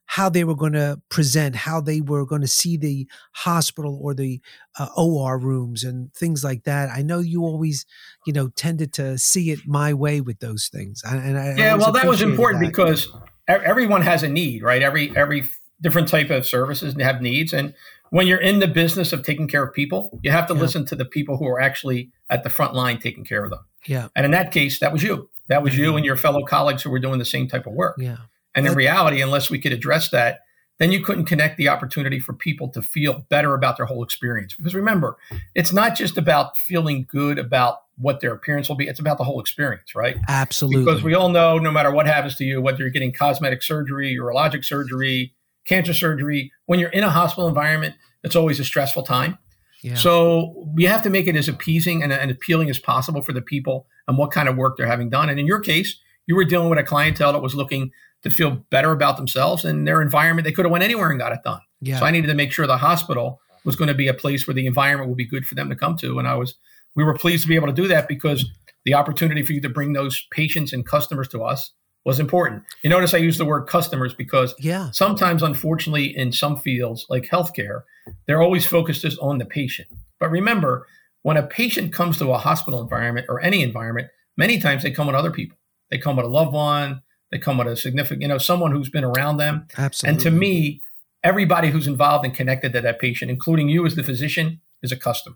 how 0.07 0.29
they 0.29 0.43
were 0.43 0.55
going 0.55 0.73
to 0.73 0.99
present, 1.09 1.55
how 1.55 1.81
they 1.81 2.01
were 2.01 2.25
going 2.25 2.41
to 2.41 2.47
see 2.47 2.77
the 2.77 3.07
hospital 3.33 3.99
or 4.01 4.13
the 4.13 4.41
uh, 4.79 4.87
OR 4.97 5.37
rooms 5.37 5.83
and 5.83 6.13
things 6.13 6.43
like 6.43 6.63
that. 6.63 6.89
I 6.89 7.01
know 7.01 7.19
you 7.19 7.43
always, 7.43 7.85
you 8.25 8.31
know, 8.31 8.47
tended 8.47 8.93
to 8.93 9.17
see 9.17 9.51
it 9.51 9.59
my 9.67 9.93
way 9.93 10.21
with 10.21 10.39
those 10.39 10.69
things. 10.69 11.01
And 11.05 11.37
I, 11.37 11.55
yeah, 11.57 11.75
well, 11.75 11.91
that 11.91 12.07
was 12.07 12.21
important 12.21 12.63
that. 12.63 12.69
because 12.69 13.11
everyone 13.47 14.01
has 14.01 14.23
a 14.23 14.29
need, 14.29 14.63
right? 14.63 14.81
Every 14.81 15.15
every 15.15 15.49
different 15.81 16.07
type 16.07 16.29
of 16.29 16.47
services 16.47 16.95
have 16.99 17.21
needs, 17.21 17.53
and 17.53 17.73
when 18.09 18.27
you're 18.27 18.39
in 18.39 18.59
the 18.59 18.67
business 18.67 19.11
of 19.11 19.25
taking 19.25 19.47
care 19.47 19.63
of 19.63 19.73
people, 19.73 20.19
you 20.23 20.31
have 20.31 20.47
to 20.47 20.53
yeah. 20.53 20.61
listen 20.61 20.85
to 20.85 20.95
the 20.95 21.05
people 21.05 21.37
who 21.37 21.47
are 21.47 21.59
actually 21.59 22.11
at 22.29 22.43
the 22.43 22.49
front 22.49 22.73
line 22.73 22.99
taking 22.99 23.25
care 23.25 23.43
of 23.43 23.49
them. 23.49 23.59
Yeah. 23.85 24.07
And 24.15 24.25
in 24.25 24.31
that 24.31 24.53
case, 24.53 24.79
that 24.79 24.93
was 24.93 25.03
you. 25.03 25.29
That 25.47 25.63
was 25.63 25.73
mm-hmm. 25.73 25.83
you 25.83 25.95
and 25.97 26.05
your 26.05 26.15
fellow 26.15 26.43
colleagues 26.45 26.83
who 26.83 26.89
were 26.89 26.99
doing 26.99 27.19
the 27.19 27.25
same 27.25 27.47
type 27.47 27.67
of 27.67 27.73
work. 27.73 27.97
Yeah. 27.99 28.17
And 28.57 28.67
in 28.67 28.73
reality, 28.73 29.21
unless 29.21 29.49
we 29.49 29.59
could 29.59 29.71
address 29.71 30.09
that, 30.09 30.41
then 30.79 30.91
you 30.91 31.01
couldn't 31.01 31.25
connect 31.25 31.57
the 31.57 31.69
opportunity 31.69 32.19
for 32.19 32.33
people 32.33 32.69
to 32.69 32.81
feel 32.81 33.25
better 33.29 33.53
about 33.53 33.77
their 33.77 33.85
whole 33.85 34.03
experience. 34.03 34.53
Because 34.55 34.75
remember, 34.75 35.17
it's 35.55 35.73
not 35.73 35.95
just 35.95 36.17
about 36.17 36.57
feeling 36.57 37.07
good 37.09 37.39
about 37.39 37.81
what 37.97 38.19
their 38.19 38.33
appearance 38.33 38.69
will 38.69 38.75
be, 38.75 38.87
it's 38.87 38.99
about 38.99 39.17
the 39.17 39.23
whole 39.23 39.39
experience, 39.39 39.95
right? 39.95 40.17
Absolutely. 40.27 40.85
Because 40.85 41.03
we 41.03 41.15
all 41.15 41.29
know 41.29 41.57
no 41.57 41.71
matter 41.71 41.89
what 41.91 42.05
happens 42.05 42.35
to 42.35 42.43
you, 42.43 42.61
whether 42.61 42.79
you're 42.79 42.91
getting 42.91 43.11
cosmetic 43.11 43.63
surgery, 43.63 44.15
urologic 44.15 44.63
surgery, 44.63 45.33
cancer 45.65 45.93
surgery, 45.93 46.51
when 46.67 46.79
you're 46.79 46.89
in 46.89 47.03
a 47.03 47.09
hospital 47.09 47.47
environment, 47.47 47.95
it's 48.23 48.35
always 48.35 48.59
a 48.59 48.63
stressful 48.63 49.03
time. 49.03 49.39
Yeah. 49.81 49.95
So 49.95 50.67
we 50.75 50.85
have 50.85 51.01
to 51.03 51.09
make 51.09 51.27
it 51.27 51.35
as 51.35 51.47
appeasing 51.47 52.03
and, 52.03 52.11
and, 52.11 52.31
appealing 52.31 52.69
as 52.69 52.79
possible 52.79 53.21
for 53.21 53.31
the 53.31 53.41
people 53.41 53.87
and 54.07 54.17
what 54.17 54.31
kind 54.31 54.49
of 54.49 54.57
work 54.57 54.75
they're 54.77 54.87
having 54.87 55.09
done. 55.09 55.29
And 55.29 55.39
in 55.39 55.45
your 55.45 55.59
case, 55.59 55.99
you 56.25 56.35
were 56.35 56.43
dealing 56.43 56.69
with 56.69 56.79
a 56.79 56.83
clientele 56.83 57.31
that 57.33 57.41
was 57.41 57.55
looking 57.55 57.91
to 58.29 58.35
feel 58.35 58.51
better 58.69 58.91
about 58.91 59.17
themselves 59.17 59.65
and 59.65 59.87
their 59.87 60.01
environment. 60.01 60.45
They 60.45 60.51
could 60.51 60.65
have 60.65 60.71
went 60.71 60.83
anywhere 60.83 61.09
and 61.09 61.19
got 61.19 61.31
it 61.31 61.39
done. 61.43 61.61
Yeah. 61.81 61.99
So 61.99 62.05
I 62.05 62.11
needed 62.11 62.27
to 62.27 62.33
make 62.33 62.51
sure 62.51 62.67
the 62.67 62.77
hospital 62.77 63.39
was 63.65 63.75
going 63.75 63.89
to 63.89 63.93
be 63.93 64.07
a 64.07 64.13
place 64.13 64.47
where 64.47 64.53
the 64.53 64.65
environment 64.65 65.09
would 65.09 65.17
be 65.17 65.25
good 65.25 65.45
for 65.45 65.55
them 65.55 65.69
to 65.69 65.75
come 65.75 65.97
to. 65.97 66.19
And 66.19 66.27
I 66.27 66.35
was, 66.35 66.55
we 66.95 67.03
were 67.03 67.13
pleased 67.13 67.43
to 67.43 67.49
be 67.49 67.55
able 67.55 67.67
to 67.67 67.73
do 67.73 67.87
that 67.87 68.07
because 68.07 68.45
the 68.85 68.93
opportunity 68.93 69.43
for 69.43 69.53
you 69.53 69.61
to 69.61 69.69
bring 69.69 69.93
those 69.93 70.25
patients 70.31 70.73
and 70.73 70.85
customers 70.85 71.27
to 71.29 71.43
us 71.43 71.71
was 72.05 72.19
important. 72.21 72.63
You 72.83 72.89
notice 72.89 73.13
I 73.13 73.17
use 73.17 73.37
the 73.37 73.45
word 73.45 73.67
customers 73.67 74.13
because 74.13 74.55
yeah. 74.59 74.91
sometimes, 74.91 75.43
unfortunately, 75.43 76.17
in 76.17 76.31
some 76.31 76.57
fields 76.57 77.05
like 77.09 77.23
healthcare, 77.23 77.81
they're 78.25 78.41
always 78.41 78.65
focused 78.65 79.01
just 79.01 79.19
on 79.19 79.39
the 79.39 79.45
patient. 79.45 79.89
But 80.19 80.31
remember, 80.31 80.87
when 81.23 81.35
a 81.35 81.45
patient 81.45 81.91
comes 81.91 82.17
to 82.19 82.31
a 82.31 82.37
hospital 82.37 82.81
environment 82.81 83.25
or 83.27 83.41
any 83.41 83.61
environment, 83.61 84.07
many 84.37 84.57
times 84.57 84.83
they 84.83 84.91
come 84.91 85.07
with 85.07 85.17
other 85.17 85.31
people. 85.31 85.57
They 85.91 85.97
come 85.97 86.15
with 86.15 86.25
a 86.25 86.29
loved 86.29 86.53
one, 86.53 87.01
they 87.31 87.39
come 87.39 87.57
with 87.57 87.67
a 87.67 87.75
significant, 87.75 88.21
you 88.21 88.27
know, 88.27 88.37
someone 88.37 88.71
who's 88.71 88.89
been 88.89 89.03
around 89.03 89.37
them. 89.37 89.67
Absolutely. 89.77 90.13
And 90.13 90.21
to 90.23 90.31
me, 90.31 90.81
everybody 91.23 91.69
who's 91.69 91.87
involved 91.87 92.25
and 92.25 92.33
connected 92.33 92.73
to 92.73 92.81
that 92.81 92.99
patient, 92.99 93.29
including 93.31 93.69
you 93.69 93.85
as 93.85 93.95
the 93.95 94.03
physician, 94.03 94.61
is 94.81 94.91
a 94.91 94.97
customer. 94.97 95.35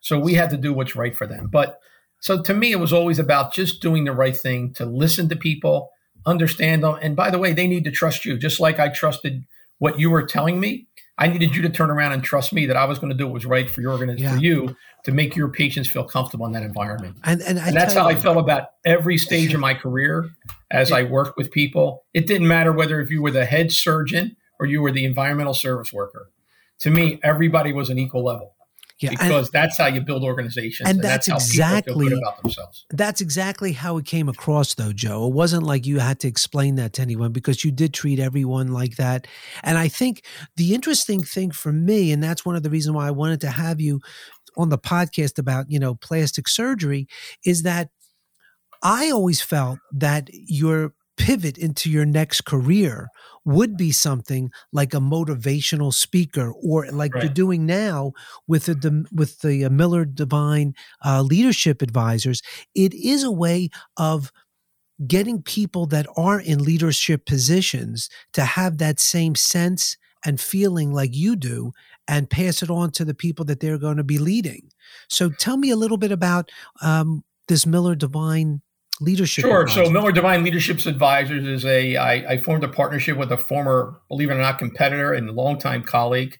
So 0.00 0.18
we 0.18 0.34
had 0.34 0.50
to 0.50 0.56
do 0.56 0.72
what's 0.72 0.94
right 0.94 1.16
for 1.16 1.26
them. 1.26 1.48
But 1.48 1.80
so 2.20 2.42
to 2.42 2.54
me, 2.54 2.72
it 2.72 2.80
was 2.80 2.92
always 2.92 3.18
about 3.18 3.52
just 3.52 3.82
doing 3.82 4.04
the 4.04 4.12
right 4.12 4.36
thing 4.36 4.72
to 4.74 4.86
listen 4.86 5.28
to 5.28 5.36
people 5.36 5.90
understand 6.24 6.82
them. 6.82 6.98
And 7.00 7.16
by 7.16 7.30
the 7.30 7.38
way, 7.38 7.52
they 7.52 7.66
need 7.66 7.84
to 7.84 7.90
trust 7.90 8.24
you, 8.24 8.36
just 8.36 8.60
like 8.60 8.78
I 8.78 8.88
trusted 8.88 9.44
what 9.78 9.98
you 9.98 10.10
were 10.10 10.26
telling 10.26 10.60
me. 10.60 10.86
I 11.18 11.28
needed 11.28 11.56
you 11.56 11.62
to 11.62 11.70
turn 11.70 11.90
around 11.90 12.12
and 12.12 12.22
trust 12.22 12.52
me 12.52 12.66
that 12.66 12.76
I 12.76 12.84
was 12.84 12.98
going 12.98 13.10
to 13.10 13.16
do 13.16 13.26
what 13.26 13.32
was 13.32 13.46
right 13.46 13.70
for 13.70 13.80
your 13.80 13.92
organization, 13.92 14.24
yeah. 14.24 14.34
for 14.34 14.42
you 14.42 14.76
to 15.04 15.12
make 15.12 15.34
your 15.34 15.48
patients 15.48 15.88
feel 15.88 16.04
comfortable 16.04 16.44
in 16.46 16.52
that 16.52 16.62
environment. 16.62 17.16
And, 17.24 17.40
and, 17.42 17.58
and 17.58 17.74
that's 17.74 17.94
how 17.94 18.08
you, 18.08 18.16
I 18.16 18.20
felt 18.20 18.36
about 18.36 18.68
every 18.84 19.16
stage 19.16 19.54
of 19.54 19.60
my 19.60 19.72
career 19.72 20.28
as 20.70 20.92
I 20.92 21.04
worked 21.04 21.38
with 21.38 21.50
people. 21.50 22.04
It 22.12 22.26
didn't 22.26 22.48
matter 22.48 22.72
whether 22.72 23.00
if 23.00 23.10
you 23.10 23.22
were 23.22 23.30
the 23.30 23.46
head 23.46 23.72
surgeon 23.72 24.36
or 24.60 24.66
you 24.66 24.82
were 24.82 24.92
the 24.92 25.04
environmental 25.04 25.54
service 25.54 25.92
worker. 25.92 26.30
To 26.80 26.90
me, 26.90 27.18
everybody 27.22 27.72
was 27.72 27.88
an 27.88 27.98
equal 27.98 28.24
level. 28.24 28.55
Yeah, 28.98 29.10
because 29.10 29.48
and, 29.48 29.52
that's 29.52 29.76
how 29.76 29.88
you 29.88 30.00
build 30.00 30.24
organizations, 30.24 30.88
and, 30.88 30.96
and 30.96 31.04
that's, 31.04 31.26
that's, 31.26 31.46
exactly 31.48 32.06
about 32.06 32.42
themselves. 32.42 32.86
That's 32.90 33.20
exactly 33.20 33.72
how 33.72 33.98
it 33.98 34.06
came 34.06 34.26
across, 34.26 34.74
though, 34.74 34.94
Joe. 34.94 35.26
It 35.26 35.34
wasn't 35.34 35.64
like 35.64 35.84
you 35.84 35.98
had 35.98 36.18
to 36.20 36.28
explain 36.28 36.76
that 36.76 36.94
to 36.94 37.02
anyone 37.02 37.32
because 37.32 37.62
you 37.62 37.70
did 37.70 37.92
treat 37.92 38.18
everyone 38.18 38.68
like 38.68 38.96
that. 38.96 39.26
And 39.62 39.76
I 39.76 39.88
think 39.88 40.24
the 40.56 40.74
interesting 40.74 41.22
thing 41.22 41.50
for 41.50 41.72
me, 41.72 42.10
and 42.10 42.22
that's 42.22 42.46
one 42.46 42.56
of 42.56 42.62
the 42.62 42.70
reasons 42.70 42.96
why 42.96 43.06
I 43.06 43.10
wanted 43.10 43.42
to 43.42 43.50
have 43.50 43.82
you 43.82 44.00
on 44.56 44.70
the 44.70 44.78
podcast 44.78 45.38
about 45.38 45.66
you 45.68 45.78
know 45.78 45.94
plastic 45.94 46.48
surgery, 46.48 47.06
is 47.44 47.64
that 47.64 47.90
I 48.82 49.10
always 49.10 49.42
felt 49.42 49.78
that 49.92 50.30
your 50.32 50.94
pivot 51.16 51.58
into 51.58 51.90
your 51.90 52.04
next 52.04 52.42
career 52.42 53.08
would 53.44 53.76
be 53.76 53.92
something 53.92 54.50
like 54.72 54.92
a 54.92 54.98
motivational 54.98 55.94
speaker 55.94 56.52
or 56.62 56.86
like 56.90 57.14
right. 57.14 57.24
you're 57.24 57.32
doing 57.32 57.64
now 57.64 58.12
with 58.46 58.66
the 58.66 59.06
with 59.12 59.40
the 59.40 59.64
uh, 59.64 59.70
Miller 59.70 60.04
Devine 60.04 60.74
uh, 61.04 61.22
leadership 61.22 61.80
advisors 61.82 62.42
it 62.74 62.92
is 62.94 63.22
a 63.22 63.30
way 63.30 63.70
of 63.96 64.32
getting 65.06 65.42
people 65.42 65.86
that 65.86 66.06
are 66.16 66.40
in 66.40 66.62
leadership 66.62 67.26
positions 67.26 68.08
to 68.32 68.42
have 68.42 68.78
that 68.78 68.98
same 68.98 69.34
sense 69.34 69.96
and 70.24 70.40
feeling 70.40 70.92
like 70.92 71.14
you 71.14 71.36
do 71.36 71.72
and 72.08 72.30
pass 72.30 72.62
it 72.62 72.70
on 72.70 72.90
to 72.90 73.04
the 73.04 73.14
people 73.14 73.44
that 73.44 73.60
they're 73.60 73.78
going 73.78 73.98
to 73.98 74.04
be 74.04 74.18
leading 74.18 74.70
so 75.08 75.28
tell 75.28 75.56
me 75.56 75.70
a 75.70 75.76
little 75.76 75.98
bit 75.98 76.12
about 76.12 76.50
um, 76.82 77.22
this 77.48 77.66
Miller 77.66 77.94
Devine 77.94 78.62
leadership 79.00 79.42
sure 79.42 79.62
advisors. 79.62 79.86
so 79.86 79.90
miller 79.90 80.12
Devine 80.12 80.42
leaderships 80.42 80.86
advisors 80.86 81.44
is 81.44 81.64
a 81.64 81.96
I, 81.96 82.12
I 82.32 82.38
formed 82.38 82.64
a 82.64 82.68
partnership 82.68 83.16
with 83.16 83.30
a 83.30 83.36
former 83.36 84.00
believe 84.08 84.30
it 84.30 84.34
or 84.34 84.38
not 84.38 84.58
competitor 84.58 85.12
and 85.12 85.30
longtime 85.30 85.82
colleague 85.82 86.38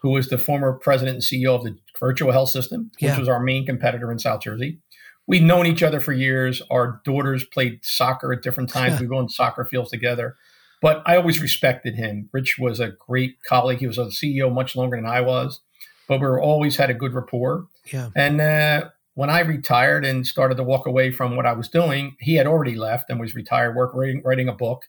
who 0.00 0.10
was 0.10 0.28
the 0.28 0.38
former 0.38 0.72
president 0.72 1.16
and 1.16 1.22
ceo 1.22 1.54
of 1.54 1.64
the 1.64 1.76
Virtua 2.00 2.32
health 2.32 2.50
system 2.50 2.90
which 2.94 3.02
yeah. 3.02 3.18
was 3.18 3.28
our 3.28 3.40
main 3.40 3.66
competitor 3.66 4.10
in 4.10 4.18
south 4.18 4.42
jersey. 4.42 4.78
We'd 5.26 5.42
known 5.42 5.66
each 5.66 5.82
other 5.82 6.00
for 6.00 6.14
years. 6.14 6.62
Our 6.70 7.02
daughters 7.04 7.44
played 7.44 7.84
soccer 7.84 8.32
at 8.32 8.40
different 8.40 8.70
times. 8.70 8.98
We 8.98 9.06
go 9.06 9.18
on 9.18 9.28
soccer 9.28 9.62
fields 9.66 9.90
together. 9.90 10.36
But 10.80 11.02
i 11.04 11.16
always 11.16 11.42
respected 11.42 11.96
him. 11.96 12.30
Rich 12.32 12.56
was 12.58 12.80
a 12.80 12.92
great 12.92 13.42
colleague. 13.42 13.80
He 13.80 13.86
was 13.86 13.98
a 13.98 14.06
ceo 14.06 14.50
much 14.50 14.74
longer 14.74 14.96
than 14.96 15.04
i 15.04 15.20
was 15.20 15.60
but 16.08 16.20
we 16.20 16.26
were 16.26 16.40
always 16.40 16.76
had 16.76 16.90
a 16.90 16.94
good 16.94 17.12
rapport. 17.12 17.66
Yeah. 17.92 18.08
And 18.16 18.40
uh, 18.40 18.88
when 19.18 19.30
I 19.30 19.40
retired 19.40 20.04
and 20.04 20.24
started 20.24 20.58
to 20.58 20.62
walk 20.62 20.86
away 20.86 21.10
from 21.10 21.34
what 21.34 21.44
I 21.44 21.52
was 21.52 21.68
doing, 21.68 22.14
he 22.20 22.36
had 22.36 22.46
already 22.46 22.76
left 22.76 23.10
and 23.10 23.18
was 23.18 23.34
retired, 23.34 23.74
work 23.74 23.92
writing, 23.92 24.22
writing 24.24 24.48
a 24.48 24.52
book. 24.52 24.84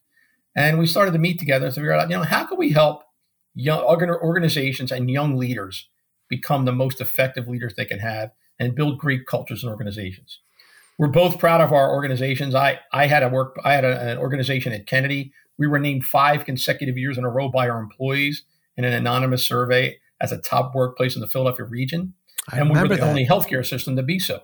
And 0.55 0.77
we 0.77 0.85
started 0.85 1.13
to 1.13 1.17
meet 1.17 1.39
together 1.39 1.65
to 1.65 1.71
figure 1.73 1.91
out, 1.91 2.07
you 2.11 2.15
know, 2.15 2.21
how 2.21 2.45
can 2.45 2.59
we 2.59 2.69
help 2.69 3.01
young 3.55 3.81
organizations 3.81 4.91
and 4.91 5.09
young 5.09 5.35
leaders 5.35 5.89
become 6.29 6.65
the 6.65 6.71
most 6.71 7.01
effective 7.01 7.47
leaders 7.47 7.73
they 7.75 7.85
can 7.85 7.97
have 7.97 8.29
and 8.59 8.75
build 8.75 8.99
great 8.99 9.25
cultures 9.25 9.63
and 9.63 9.71
organizations. 9.71 10.41
We're 10.99 11.07
both 11.07 11.39
proud 11.39 11.61
of 11.61 11.73
our 11.73 11.91
organizations. 11.91 12.53
I, 12.53 12.81
I 12.93 13.07
had 13.07 13.23
a 13.23 13.29
work 13.29 13.57
I 13.63 13.73
had 13.73 13.83
a, 13.83 14.11
an 14.11 14.19
organization 14.19 14.73
at 14.73 14.85
Kennedy. 14.85 15.33
We 15.57 15.65
were 15.65 15.79
named 15.79 16.05
five 16.05 16.45
consecutive 16.45 16.99
years 16.99 17.17
in 17.17 17.23
a 17.23 17.29
row 17.31 17.49
by 17.49 17.67
our 17.67 17.79
employees 17.79 18.43
in 18.77 18.83
an 18.83 18.93
anonymous 18.93 19.43
survey 19.43 19.97
as 20.21 20.31
a 20.31 20.37
top 20.37 20.75
workplace 20.75 21.15
in 21.15 21.21
the 21.21 21.27
Philadelphia 21.27 21.65
region. 21.65 22.13
I 22.51 22.59
and 22.59 22.69
we 22.69 22.79
were 22.79 22.87
the 22.87 22.95
that. 22.95 23.03
only 23.03 23.25
healthcare 23.25 23.65
system 23.65 23.95
to 23.95 24.03
be 24.03 24.19
so. 24.19 24.41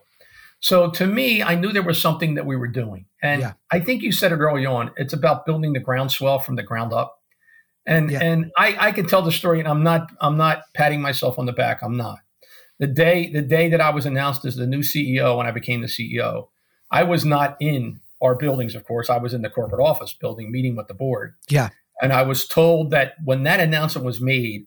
So 0.60 0.90
to 0.92 1.06
me, 1.06 1.44
I 1.44 1.56
knew 1.56 1.72
there 1.72 1.84
was 1.84 2.02
something 2.02 2.36
that 2.36 2.46
we 2.46 2.56
were 2.56 2.68
doing. 2.68 3.06
And 3.22 3.42
yeah. 3.42 3.54
I 3.72 3.80
think 3.80 4.02
you 4.02 4.12
said 4.12 4.32
it 4.32 4.38
early 4.38 4.66
on. 4.66 4.92
It's 4.98 5.14
about 5.14 5.46
building 5.46 5.74
the 5.74 5.80
groundswell 5.80 6.40
from 6.40 6.56
the 6.56 6.64
ground 6.64 6.94
up. 6.94 7.22
And 7.86 8.10
yeah. 8.10 8.24
and 8.24 8.52
I, 8.58 8.88
I 8.88 8.92
can 8.92 9.06
tell 9.06 9.22
the 9.22 9.32
story, 9.32 9.60
and 9.60 9.68
I'm 9.68 9.84
not 9.84 10.12
I'm 10.20 10.38
not 10.38 10.64
patting 10.74 11.02
myself 11.02 11.38
on 11.38 11.46
the 11.46 11.54
back. 11.54 11.84
I'm 11.84 11.96
not. 11.98 12.20
The 12.80 12.88
day 12.88 13.32
the 13.32 13.44
day 13.44 13.70
that 13.70 13.80
I 13.80 13.92
was 13.92 14.06
announced 14.06 14.44
as 14.44 14.56
the 14.56 14.66
new 14.66 14.80
CEO 14.80 15.38
when 15.38 15.46
I 15.46 15.52
became 15.52 15.82
the 15.82 15.88
CEO, 15.88 16.48
I 16.90 17.04
was 17.04 17.26
not 17.26 17.58
in 17.60 18.00
our 18.22 18.36
buildings, 18.36 18.74
of 18.74 18.86
course. 18.86 19.10
I 19.10 19.18
was 19.18 19.34
in 19.34 19.44
the 19.44 19.50
corporate 19.50 19.86
office 19.86 20.14
building, 20.14 20.52
meeting 20.52 20.76
with 20.76 20.88
the 20.88 20.94
board. 20.94 21.36
Yeah. 21.48 21.70
And 22.02 22.12
I 22.12 22.24
was 22.24 22.48
told 22.48 22.92
that 22.92 23.14
when 23.24 23.44
that 23.44 23.60
announcement 23.60 24.06
was 24.06 24.20
made 24.20 24.66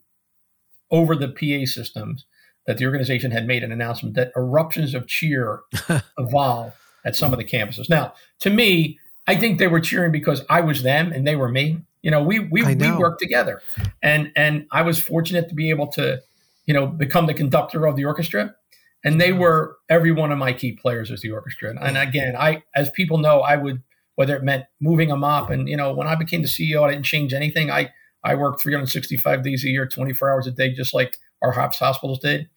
over 0.91 1.15
the 1.15 1.29
PA 1.29 1.67
systems, 1.67 2.25
that 2.69 2.77
the 2.77 2.85
organization 2.85 3.31
had 3.31 3.47
made 3.47 3.65
an 3.65 3.73
announcement 3.73 4.15
that 4.15 4.31
eruptions 4.37 4.95
of 4.95 5.07
cheer 5.07 5.61
evolved 6.19 6.75
at 7.03 7.17
some 7.17 7.33
of 7.33 7.39
the 7.39 7.45
campuses. 7.45 7.89
Now, 7.89 8.13
to 8.41 8.51
me, 8.51 8.99
I 9.27 9.37
think 9.37 9.59
they 9.59 9.69
were 9.69 9.81
cheering 9.81 10.13
because 10.13 10.45
I 10.51 10.61
was 10.61 10.83
them 10.83 11.11
and 11.11 11.27
they 11.27 11.35
were 11.35 11.49
me. 11.49 11.81
You 12.03 12.11
know, 12.11 12.23
we 12.23 12.41
we, 12.41 12.63
we 12.63 12.93
worked 12.93 13.21
together, 13.21 13.63
and 14.03 14.31
and 14.37 14.67
I 14.71 14.83
was 14.83 14.99
fortunate 14.99 15.49
to 15.49 15.55
be 15.55 15.71
able 15.71 15.87
to, 15.89 16.21
you 16.67 16.75
know, 16.75 16.87
become 16.87 17.27
the 17.27 17.33
conductor 17.33 17.87
of 17.87 17.97
the 17.97 18.05
orchestra, 18.05 18.55
and 19.03 19.19
they 19.19 19.31
mm-hmm. 19.31 19.41
were 19.41 19.79
every 19.89 20.13
one 20.13 20.31
of 20.31 20.37
my 20.37 20.53
key 20.53 20.73
players 20.73 21.11
as 21.11 21.23
the 21.23 21.31
orchestra. 21.31 21.71
And, 21.71 21.79
and 21.81 21.97
again, 21.97 22.37
I 22.37 22.63
as 22.77 22.91
people 22.91 23.17
know, 23.17 23.41
I 23.41 23.57
would 23.57 23.83
whether 24.17 24.37
it 24.37 24.43
meant 24.43 24.67
moving 24.79 25.09
them 25.09 25.25
up, 25.25 25.49
and 25.49 25.71
you 25.71 25.77
know, 25.77 25.95
when 25.95 26.07
I 26.07 26.17
became 26.17 26.43
the 26.43 26.49
CEO, 26.49 26.83
I 26.83 26.91
didn't 26.91 27.07
change 27.07 27.33
anything. 27.33 27.71
I 27.71 27.93
I 28.23 28.35
worked 28.35 28.61
365 28.61 29.43
days 29.43 29.65
a 29.65 29.69
year, 29.69 29.87
24 29.87 30.31
hours 30.31 30.47
a 30.47 30.51
day, 30.51 30.73
just 30.75 30.93
like 30.93 31.19
our 31.43 31.53
HOPS 31.53 31.79
hospitals 31.79 32.19
did. 32.19 32.49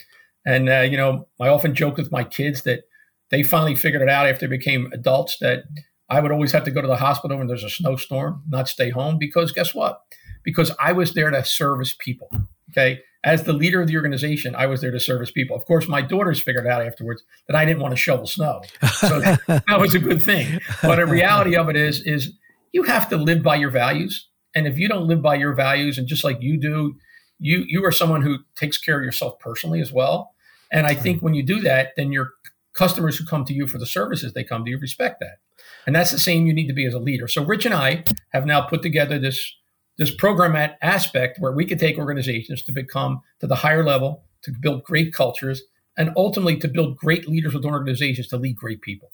And, 0.45 0.69
uh, 0.69 0.81
you 0.81 0.97
know, 0.97 1.27
I 1.39 1.47
often 1.47 1.75
joke 1.75 1.97
with 1.97 2.11
my 2.11 2.23
kids 2.23 2.63
that 2.63 2.83
they 3.29 3.43
finally 3.43 3.75
figured 3.75 4.01
it 4.01 4.09
out 4.09 4.27
after 4.27 4.47
they 4.47 4.57
became 4.57 4.89
adults 4.91 5.38
that 5.39 5.63
I 6.09 6.19
would 6.19 6.31
always 6.31 6.51
have 6.51 6.65
to 6.65 6.71
go 6.71 6.81
to 6.81 6.88
the 6.88 6.97
hospital 6.97 7.38
when 7.38 7.47
there's 7.47 7.63
a 7.63 7.69
snowstorm, 7.69 8.43
not 8.50 8.67
stay 8.67 8.89
home. 8.89 9.17
Because 9.17 9.51
guess 9.51 9.73
what? 9.73 10.01
Because 10.43 10.71
I 10.79 10.91
was 10.91 11.13
there 11.13 11.29
to 11.29 11.45
service 11.45 11.95
people. 11.97 12.29
Okay. 12.71 13.01
As 13.23 13.43
the 13.43 13.53
leader 13.53 13.79
of 13.81 13.88
the 13.88 13.95
organization, 13.95 14.55
I 14.55 14.65
was 14.65 14.81
there 14.81 14.89
to 14.89 15.00
service 15.00 15.29
people. 15.29 15.55
Of 15.55 15.65
course, 15.65 15.88
my 15.88 16.01
daughters 16.01 16.41
figured 16.41 16.65
out 16.65 16.85
afterwards 16.85 17.21
that 17.47 17.55
I 17.55 17.65
didn't 17.65 17.81
want 17.81 17.91
to 17.91 17.97
shovel 17.97 18.25
snow. 18.25 18.61
So 18.93 19.19
that, 19.19 19.39
that 19.67 19.79
was 19.79 19.93
a 19.93 20.00
good 20.00 20.23
thing. 20.23 20.59
But 20.81 20.95
the 20.95 21.05
reality 21.05 21.55
of 21.55 21.69
it 21.69 21.75
is, 21.75 22.01
is 22.01 22.33
you 22.73 22.83
have 22.83 23.09
to 23.09 23.17
live 23.17 23.43
by 23.43 23.55
your 23.55 23.69
values. 23.69 24.27
And 24.55 24.67
if 24.67 24.77
you 24.77 24.89
don't 24.89 25.07
live 25.07 25.21
by 25.21 25.35
your 25.35 25.53
values 25.53 25.97
and 25.97 26.07
just 26.07 26.23
like 26.23 26.41
you 26.41 26.59
do, 26.59 26.95
you 27.41 27.65
you 27.67 27.83
are 27.83 27.91
someone 27.91 28.21
who 28.21 28.38
takes 28.55 28.77
care 28.77 29.00
of 29.00 29.03
yourself 29.03 29.39
personally 29.39 29.81
as 29.81 29.91
well. 29.91 30.33
And 30.71 30.88
I 30.88 30.93
think 30.93 31.21
when 31.21 31.33
you 31.33 31.43
do 31.43 31.60
that, 31.62 31.89
then 31.98 32.13
your 32.13 32.31
customers 32.74 33.17
who 33.17 33.25
come 33.25 33.43
to 33.43 33.53
you 33.53 33.67
for 33.67 33.77
the 33.77 33.86
services 33.86 34.31
they 34.31 34.45
come 34.45 34.63
to 34.63 34.71
you 34.71 34.77
respect 34.77 35.19
that. 35.19 35.39
And 35.86 35.93
that's 35.93 36.12
the 36.12 36.19
same 36.19 36.45
you 36.45 36.53
need 36.53 36.67
to 36.67 36.74
be 36.74 36.86
as 36.86 36.93
a 36.93 37.00
leader. 37.00 37.27
So 37.27 37.43
Rich 37.43 37.65
and 37.65 37.75
I 37.75 38.05
have 38.29 38.45
now 38.45 38.62
put 38.62 38.81
together 38.81 39.19
this 39.19 39.53
this 39.98 40.13
program 40.15 40.55
at 40.55 40.77
aspect 40.81 41.39
where 41.39 41.51
we 41.51 41.65
can 41.65 41.77
take 41.77 41.98
organizations 41.98 42.63
to 42.63 42.71
become 42.71 43.21
to 43.39 43.48
the 43.48 43.55
higher 43.55 43.83
level, 43.83 44.24
to 44.43 44.53
build 44.62 44.83
great 44.83 45.13
cultures, 45.13 45.63
and 45.98 46.12
ultimately 46.15 46.57
to 46.57 46.67
build 46.67 46.95
great 46.95 47.27
leaders 47.27 47.53
within 47.53 47.71
organizations 47.71 48.27
to 48.27 48.38
lead 48.38 48.55
great 48.55 48.81
people. 48.81 49.12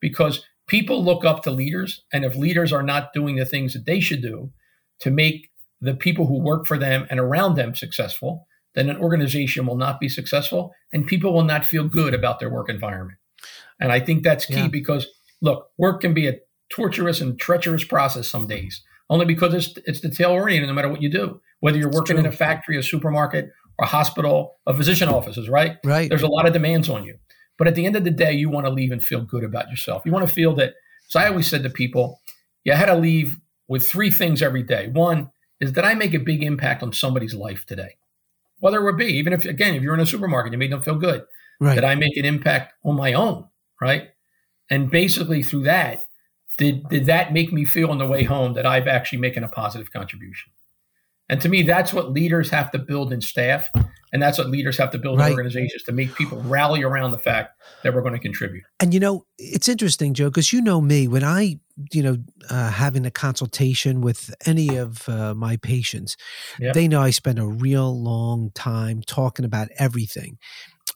Because 0.00 0.44
people 0.66 1.02
look 1.02 1.24
up 1.24 1.42
to 1.44 1.50
leaders, 1.50 2.02
and 2.12 2.24
if 2.24 2.36
leaders 2.36 2.72
are 2.72 2.82
not 2.82 3.12
doing 3.12 3.36
the 3.36 3.44
things 3.44 3.72
that 3.72 3.86
they 3.86 4.00
should 4.00 4.20
do 4.20 4.50
to 4.98 5.10
make 5.10 5.48
the 5.82 5.94
people 5.94 6.26
who 6.26 6.38
work 6.38 6.66
for 6.66 6.78
them 6.78 7.06
and 7.10 7.18
around 7.20 7.56
them 7.56 7.74
successful, 7.74 8.46
then 8.74 8.88
an 8.88 8.96
organization 8.96 9.66
will 9.66 9.76
not 9.76 10.00
be 10.00 10.08
successful 10.08 10.72
and 10.92 11.06
people 11.06 11.34
will 11.34 11.44
not 11.44 11.64
feel 11.64 11.86
good 11.86 12.14
about 12.14 12.38
their 12.38 12.48
work 12.48 12.70
environment. 12.70 13.18
And 13.80 13.92
I 13.92 14.00
think 14.00 14.22
that's 14.22 14.46
key 14.46 14.54
yeah. 14.54 14.68
because 14.68 15.08
look, 15.40 15.68
work 15.76 16.00
can 16.00 16.14
be 16.14 16.28
a 16.28 16.38
torturous 16.70 17.20
and 17.20 17.38
treacherous 17.38 17.84
process 17.84 18.28
some 18.28 18.46
days, 18.46 18.82
only 19.10 19.26
because 19.26 19.52
it's 19.52 19.74
it's 19.84 20.00
detail 20.00 20.30
oriented 20.30 20.68
no 20.68 20.74
matter 20.74 20.88
what 20.88 21.02
you 21.02 21.10
do. 21.10 21.40
Whether 21.60 21.78
you're 21.78 21.90
working 21.90 22.16
in 22.16 22.26
a 22.26 22.32
factory, 22.32 22.78
a 22.78 22.82
supermarket, 22.82 23.50
or 23.78 23.84
a 23.84 23.88
hospital, 23.88 24.56
a 24.66 24.74
physician 24.74 25.08
offices, 25.08 25.48
right? 25.48 25.78
Right. 25.84 26.08
There's 26.08 26.22
a 26.22 26.28
lot 26.28 26.46
of 26.46 26.52
demands 26.52 26.88
on 26.88 27.04
you. 27.04 27.18
But 27.58 27.68
at 27.68 27.74
the 27.74 27.86
end 27.86 27.96
of 27.96 28.04
the 28.04 28.10
day, 28.10 28.32
you 28.32 28.48
want 28.48 28.66
to 28.66 28.72
leave 28.72 28.92
and 28.92 29.04
feel 29.04 29.20
good 29.20 29.44
about 29.44 29.68
yourself. 29.68 30.02
You 30.04 30.12
want 30.12 30.26
to 30.26 30.32
feel 30.32 30.54
that. 30.56 30.74
So 31.08 31.20
I 31.20 31.28
always 31.28 31.48
said 31.48 31.62
to 31.64 31.70
people, 31.70 32.20
you 32.64 32.72
had 32.72 32.86
to 32.86 32.96
leave 32.96 33.38
with 33.68 33.86
three 33.86 34.10
things 34.10 34.42
every 34.42 34.62
day. 34.62 34.88
One, 34.88 35.30
is 35.62 35.72
that 35.74 35.84
I 35.84 35.94
make 35.94 36.12
a 36.12 36.18
big 36.18 36.42
impact 36.42 36.82
on 36.82 36.92
somebody's 36.92 37.34
life 37.34 37.64
today? 37.64 37.96
Whether 38.58 38.80
it 38.80 38.84
would 38.84 38.96
be, 38.96 39.06
even 39.06 39.32
if, 39.32 39.44
again, 39.44 39.76
if 39.76 39.82
you're 39.82 39.94
in 39.94 40.00
a 40.00 40.06
supermarket, 40.06 40.52
you 40.52 40.58
made 40.58 40.72
them 40.72 40.82
feel 40.82 40.96
good, 40.96 41.24
right. 41.60 41.76
that 41.76 41.84
I 41.84 41.94
make 41.94 42.16
an 42.16 42.24
impact 42.24 42.74
on 42.84 42.96
my 42.96 43.12
own, 43.12 43.46
right? 43.80 44.10
And 44.70 44.90
basically 44.90 45.44
through 45.44 45.62
that, 45.62 46.04
did, 46.58 46.88
did 46.88 47.06
that 47.06 47.32
make 47.32 47.52
me 47.52 47.64
feel 47.64 47.90
on 47.90 47.98
the 47.98 48.06
way 48.06 48.24
home 48.24 48.54
that 48.54 48.66
I've 48.66 48.88
actually 48.88 49.20
making 49.20 49.44
a 49.44 49.48
positive 49.48 49.92
contribution? 49.92 50.50
And 51.28 51.40
to 51.40 51.48
me, 51.48 51.62
that's 51.62 51.92
what 51.92 52.10
leaders 52.10 52.50
have 52.50 52.72
to 52.72 52.78
build 52.78 53.12
in 53.12 53.20
staff. 53.20 53.70
And 54.12 54.22
that's 54.22 54.36
what 54.36 54.48
leaders 54.48 54.76
have 54.76 54.90
to 54.90 54.98
build 54.98 55.18
right. 55.18 55.32
organizations 55.32 55.82
to 55.84 55.92
make 55.92 56.14
people 56.14 56.38
rally 56.42 56.82
around 56.82 57.12
the 57.12 57.18
fact 57.18 57.58
that 57.82 57.94
we're 57.94 58.02
going 58.02 58.12
to 58.12 58.20
contribute. 58.20 58.64
And 58.78 58.92
you 58.92 59.00
know, 59.00 59.24
it's 59.38 59.68
interesting, 59.68 60.12
Joe, 60.12 60.28
because 60.28 60.52
you 60.52 60.60
know 60.60 60.80
me, 60.80 61.08
when 61.08 61.24
I 61.24 61.60
you 61.90 62.02
know, 62.02 62.18
uh, 62.50 62.70
having 62.70 63.06
a 63.06 63.10
consultation 63.10 64.00
with 64.00 64.34
any 64.46 64.76
of 64.76 65.08
uh, 65.08 65.34
my 65.34 65.56
patients, 65.56 66.16
yep. 66.58 66.74
they 66.74 66.88
know 66.88 67.00
I 67.00 67.10
spend 67.10 67.38
a 67.38 67.46
real 67.46 67.98
long 68.00 68.50
time 68.54 69.02
talking 69.06 69.44
about 69.44 69.68
everything. 69.78 70.38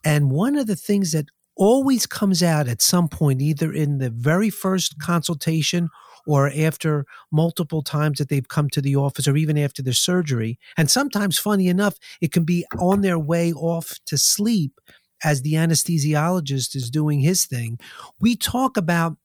And 0.04 0.30
one 0.30 0.56
of 0.56 0.66
the 0.66 0.76
things 0.76 1.12
that 1.12 1.26
always 1.56 2.06
comes 2.06 2.42
out 2.42 2.68
at 2.68 2.82
some 2.82 3.08
point, 3.08 3.40
either 3.40 3.72
in 3.72 3.98
the 3.98 4.10
very 4.10 4.50
first 4.50 5.00
consultation 5.00 5.88
or 6.26 6.50
after 6.50 7.06
multiple 7.30 7.82
times 7.82 8.18
that 8.18 8.28
they've 8.28 8.48
come 8.48 8.68
to 8.70 8.80
the 8.80 8.96
office 8.96 9.28
or 9.28 9.36
even 9.36 9.56
after 9.56 9.82
their 9.82 9.92
surgery, 9.92 10.58
and 10.76 10.90
sometimes, 10.90 11.38
funny 11.38 11.68
enough, 11.68 11.94
it 12.20 12.32
can 12.32 12.44
be 12.44 12.66
on 12.78 13.00
their 13.00 13.18
way 13.18 13.52
off 13.52 13.98
to 14.06 14.18
sleep 14.18 14.80
as 15.24 15.42
the 15.42 15.54
anesthesiologist 15.54 16.76
is 16.76 16.90
doing 16.90 17.20
his 17.20 17.46
thing. 17.46 17.78
We 18.20 18.36
talk 18.36 18.76
about 18.76 19.16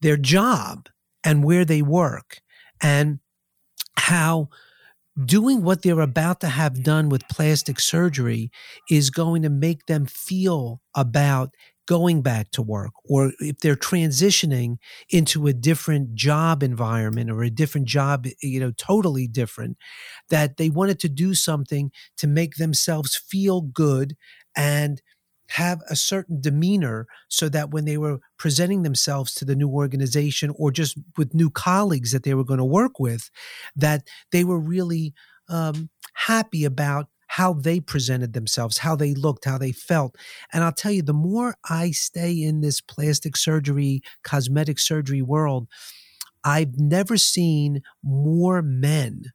their 0.00 0.16
job 0.16 0.88
and 1.24 1.44
where 1.44 1.64
they 1.64 1.82
work 1.82 2.40
and 2.80 3.20
how 3.96 4.48
doing 5.24 5.62
what 5.62 5.82
they're 5.82 6.00
about 6.00 6.40
to 6.40 6.48
have 6.48 6.82
done 6.82 7.08
with 7.08 7.28
plastic 7.28 7.78
surgery 7.78 8.50
is 8.90 9.10
going 9.10 9.42
to 9.42 9.50
make 9.50 9.86
them 9.86 10.06
feel 10.06 10.80
about 10.94 11.50
going 11.86 12.22
back 12.22 12.50
to 12.52 12.62
work 12.62 12.92
or 13.04 13.32
if 13.40 13.58
they're 13.58 13.74
transitioning 13.76 14.76
into 15.10 15.46
a 15.46 15.52
different 15.52 16.14
job 16.14 16.62
environment 16.62 17.30
or 17.30 17.42
a 17.42 17.50
different 17.50 17.88
job 17.88 18.26
you 18.40 18.60
know 18.60 18.72
totally 18.76 19.26
different 19.26 19.76
that 20.30 20.56
they 20.56 20.70
wanted 20.70 20.98
to 21.00 21.08
do 21.08 21.34
something 21.34 21.90
to 22.16 22.26
make 22.26 22.54
themselves 22.56 23.16
feel 23.16 23.60
good 23.60 24.14
and 24.56 25.02
have 25.48 25.80
a 25.90 25.96
certain 25.96 26.40
demeanor 26.40 27.06
so 27.28 27.48
that 27.48 27.70
when 27.70 27.84
they 27.84 27.98
were 27.98 28.18
presenting 28.38 28.82
themselves 28.82 29.34
to 29.34 29.44
the 29.44 29.56
new 29.56 29.68
organization 29.68 30.52
or 30.56 30.70
just 30.70 30.96
with 31.18 31.34
new 31.34 31.50
colleagues 31.50 32.12
that 32.12 32.22
they 32.22 32.32
were 32.32 32.44
going 32.44 32.58
to 32.58 32.64
work 32.64 32.98
with 32.98 33.30
that 33.76 34.06
they 34.30 34.44
were 34.44 34.58
really 34.58 35.12
um, 35.48 35.90
happy 36.14 36.64
about 36.64 37.08
how 37.32 37.54
they 37.54 37.80
presented 37.80 38.34
themselves, 38.34 38.76
how 38.76 38.94
they 38.94 39.14
looked, 39.14 39.46
how 39.46 39.56
they 39.56 39.72
felt. 39.72 40.14
And 40.52 40.62
I'll 40.62 40.70
tell 40.70 40.92
you, 40.92 41.00
the 41.00 41.14
more 41.14 41.56
I 41.64 41.90
stay 41.90 42.32
in 42.32 42.60
this 42.60 42.82
plastic 42.82 43.38
surgery, 43.38 44.02
cosmetic 44.22 44.78
surgery 44.78 45.22
world, 45.22 45.66
I've 46.44 46.78
never 46.78 47.16
seen 47.16 47.80
more 48.04 48.60
men 48.60 49.32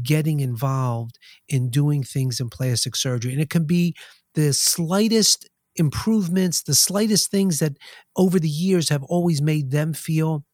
getting 0.00 0.38
involved 0.38 1.18
in 1.48 1.68
doing 1.68 2.04
things 2.04 2.38
in 2.38 2.48
plastic 2.48 2.94
surgery. 2.94 3.32
And 3.32 3.42
it 3.42 3.50
can 3.50 3.64
be 3.64 3.96
the 4.34 4.52
slightest 4.52 5.48
improvements, 5.74 6.62
the 6.62 6.76
slightest 6.76 7.32
things 7.32 7.58
that 7.58 7.76
over 8.16 8.38
the 8.38 8.48
years 8.48 8.88
have 8.88 9.02
always 9.02 9.42
made 9.42 9.72
them 9.72 9.94
feel 9.94 10.44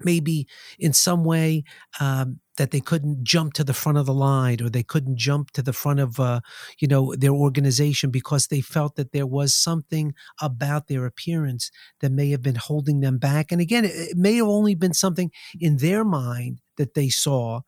maybe 0.00 0.46
in 0.78 0.92
some 0.92 1.24
way 1.24 1.64
um, 2.00 2.40
that 2.56 2.70
they 2.70 2.80
couldn't 2.80 3.24
jump 3.24 3.52
to 3.54 3.64
the 3.64 3.74
front 3.74 3.98
of 3.98 4.06
the 4.06 4.14
line 4.14 4.62
or 4.62 4.68
they 4.68 4.82
couldn't 4.82 5.16
jump 5.18 5.50
to 5.52 5.62
the 5.62 5.72
front 5.72 6.00
of 6.00 6.20
uh, 6.20 6.40
you 6.78 6.88
know 6.88 7.14
their 7.16 7.32
organization 7.32 8.10
because 8.10 8.46
they 8.46 8.60
felt 8.60 8.96
that 8.96 9.12
there 9.12 9.26
was 9.26 9.54
something 9.54 10.14
about 10.40 10.86
their 10.88 11.06
appearance 11.06 11.70
that 12.00 12.12
may 12.12 12.30
have 12.30 12.42
been 12.42 12.56
holding 12.56 13.00
them 13.00 13.18
back. 13.18 13.50
And 13.52 13.60
again 13.60 13.84
it 13.84 14.16
may 14.16 14.36
have 14.36 14.46
only 14.48 14.74
been 14.74 14.94
something 14.94 15.30
in 15.60 15.78
their 15.78 16.04
mind 16.04 16.60
that 16.76 16.94
they 16.94 17.08
saw 17.08 17.60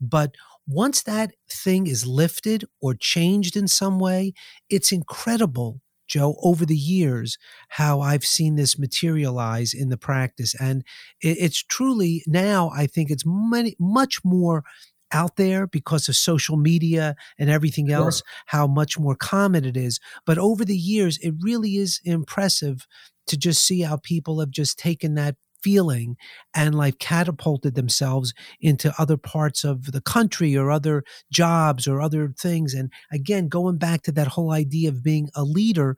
but 0.00 0.34
once 0.66 1.02
that 1.02 1.32
thing 1.50 1.86
is 1.86 2.06
lifted 2.06 2.64
or 2.80 2.94
changed 2.94 3.56
in 3.56 3.68
some 3.68 3.98
way 4.00 4.32
it's 4.70 4.92
incredible 4.92 5.81
Joe, 6.12 6.36
over 6.42 6.66
the 6.66 6.76
years, 6.76 7.38
how 7.70 8.02
I've 8.02 8.24
seen 8.24 8.56
this 8.56 8.78
materialize 8.78 9.72
in 9.72 9.88
the 9.88 9.96
practice. 9.96 10.54
And 10.60 10.84
it, 11.22 11.38
it's 11.40 11.62
truly 11.62 12.22
now, 12.26 12.70
I 12.76 12.86
think 12.86 13.10
it's 13.10 13.24
many, 13.24 13.74
much 13.80 14.22
more 14.22 14.62
out 15.10 15.36
there 15.36 15.66
because 15.66 16.10
of 16.10 16.16
social 16.16 16.58
media 16.58 17.14
and 17.38 17.48
everything 17.48 17.90
else, 17.90 18.18
sure. 18.18 18.24
how 18.46 18.66
much 18.66 18.98
more 18.98 19.14
common 19.14 19.64
it 19.64 19.76
is. 19.76 20.00
But 20.26 20.36
over 20.36 20.66
the 20.66 20.76
years, 20.76 21.16
it 21.22 21.32
really 21.40 21.76
is 21.76 21.98
impressive 22.04 22.86
to 23.28 23.38
just 23.38 23.64
see 23.64 23.80
how 23.80 23.96
people 23.96 24.40
have 24.40 24.50
just 24.50 24.78
taken 24.78 25.14
that 25.14 25.36
feeling 25.62 26.16
and 26.54 26.74
like 26.74 26.98
catapulted 26.98 27.74
themselves 27.74 28.34
into 28.60 28.94
other 28.98 29.16
parts 29.16 29.64
of 29.64 29.92
the 29.92 30.00
country 30.00 30.56
or 30.56 30.70
other 30.70 31.04
jobs 31.30 31.86
or 31.86 32.00
other 32.00 32.34
things. 32.38 32.74
And 32.74 32.90
again, 33.12 33.48
going 33.48 33.78
back 33.78 34.02
to 34.02 34.12
that 34.12 34.28
whole 34.28 34.52
idea 34.52 34.88
of 34.88 35.02
being 35.02 35.30
a 35.34 35.44
leader, 35.44 35.96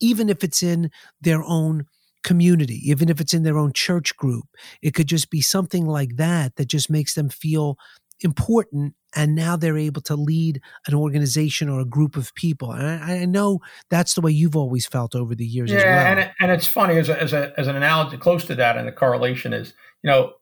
even 0.00 0.28
if 0.28 0.42
it's 0.42 0.62
in 0.62 0.90
their 1.20 1.42
own 1.42 1.86
community, 2.24 2.80
even 2.88 3.08
if 3.08 3.20
it's 3.20 3.34
in 3.34 3.42
their 3.42 3.58
own 3.58 3.72
church 3.72 4.16
group, 4.16 4.46
it 4.80 4.94
could 4.94 5.06
just 5.06 5.30
be 5.30 5.40
something 5.40 5.86
like 5.86 6.16
that 6.16 6.56
that 6.56 6.66
just 6.66 6.90
makes 6.90 7.14
them 7.14 7.28
feel 7.28 7.76
important 8.20 8.94
and 9.14 9.34
now 9.34 9.56
they're 9.56 9.78
able 9.78 10.00
to 10.02 10.16
lead 10.16 10.60
an 10.86 10.94
organization 10.94 11.68
or 11.68 11.80
a 11.80 11.84
group 11.84 12.16
of 12.16 12.34
people. 12.34 12.72
And 12.72 12.86
I, 12.86 13.20
I 13.20 13.24
know 13.24 13.60
that's 13.90 14.14
the 14.14 14.20
way 14.20 14.30
you've 14.30 14.56
always 14.56 14.86
felt 14.86 15.14
over 15.14 15.34
the 15.34 15.44
years. 15.44 15.70
Yeah, 15.70 15.84
well. 15.84 16.06
and 16.06 16.20
it, 16.20 16.30
and 16.40 16.50
it's 16.50 16.66
funny 16.66 16.96
as 16.96 17.08
a, 17.08 17.20
as 17.20 17.32
a, 17.32 17.52
as 17.58 17.66
an 17.66 17.76
analogy 17.76 18.16
close 18.16 18.44
to 18.46 18.54
that, 18.54 18.76
and 18.76 18.86
the 18.86 18.92
correlation 18.92 19.52
is, 19.52 19.74
you 20.02 20.10
know, 20.10 20.34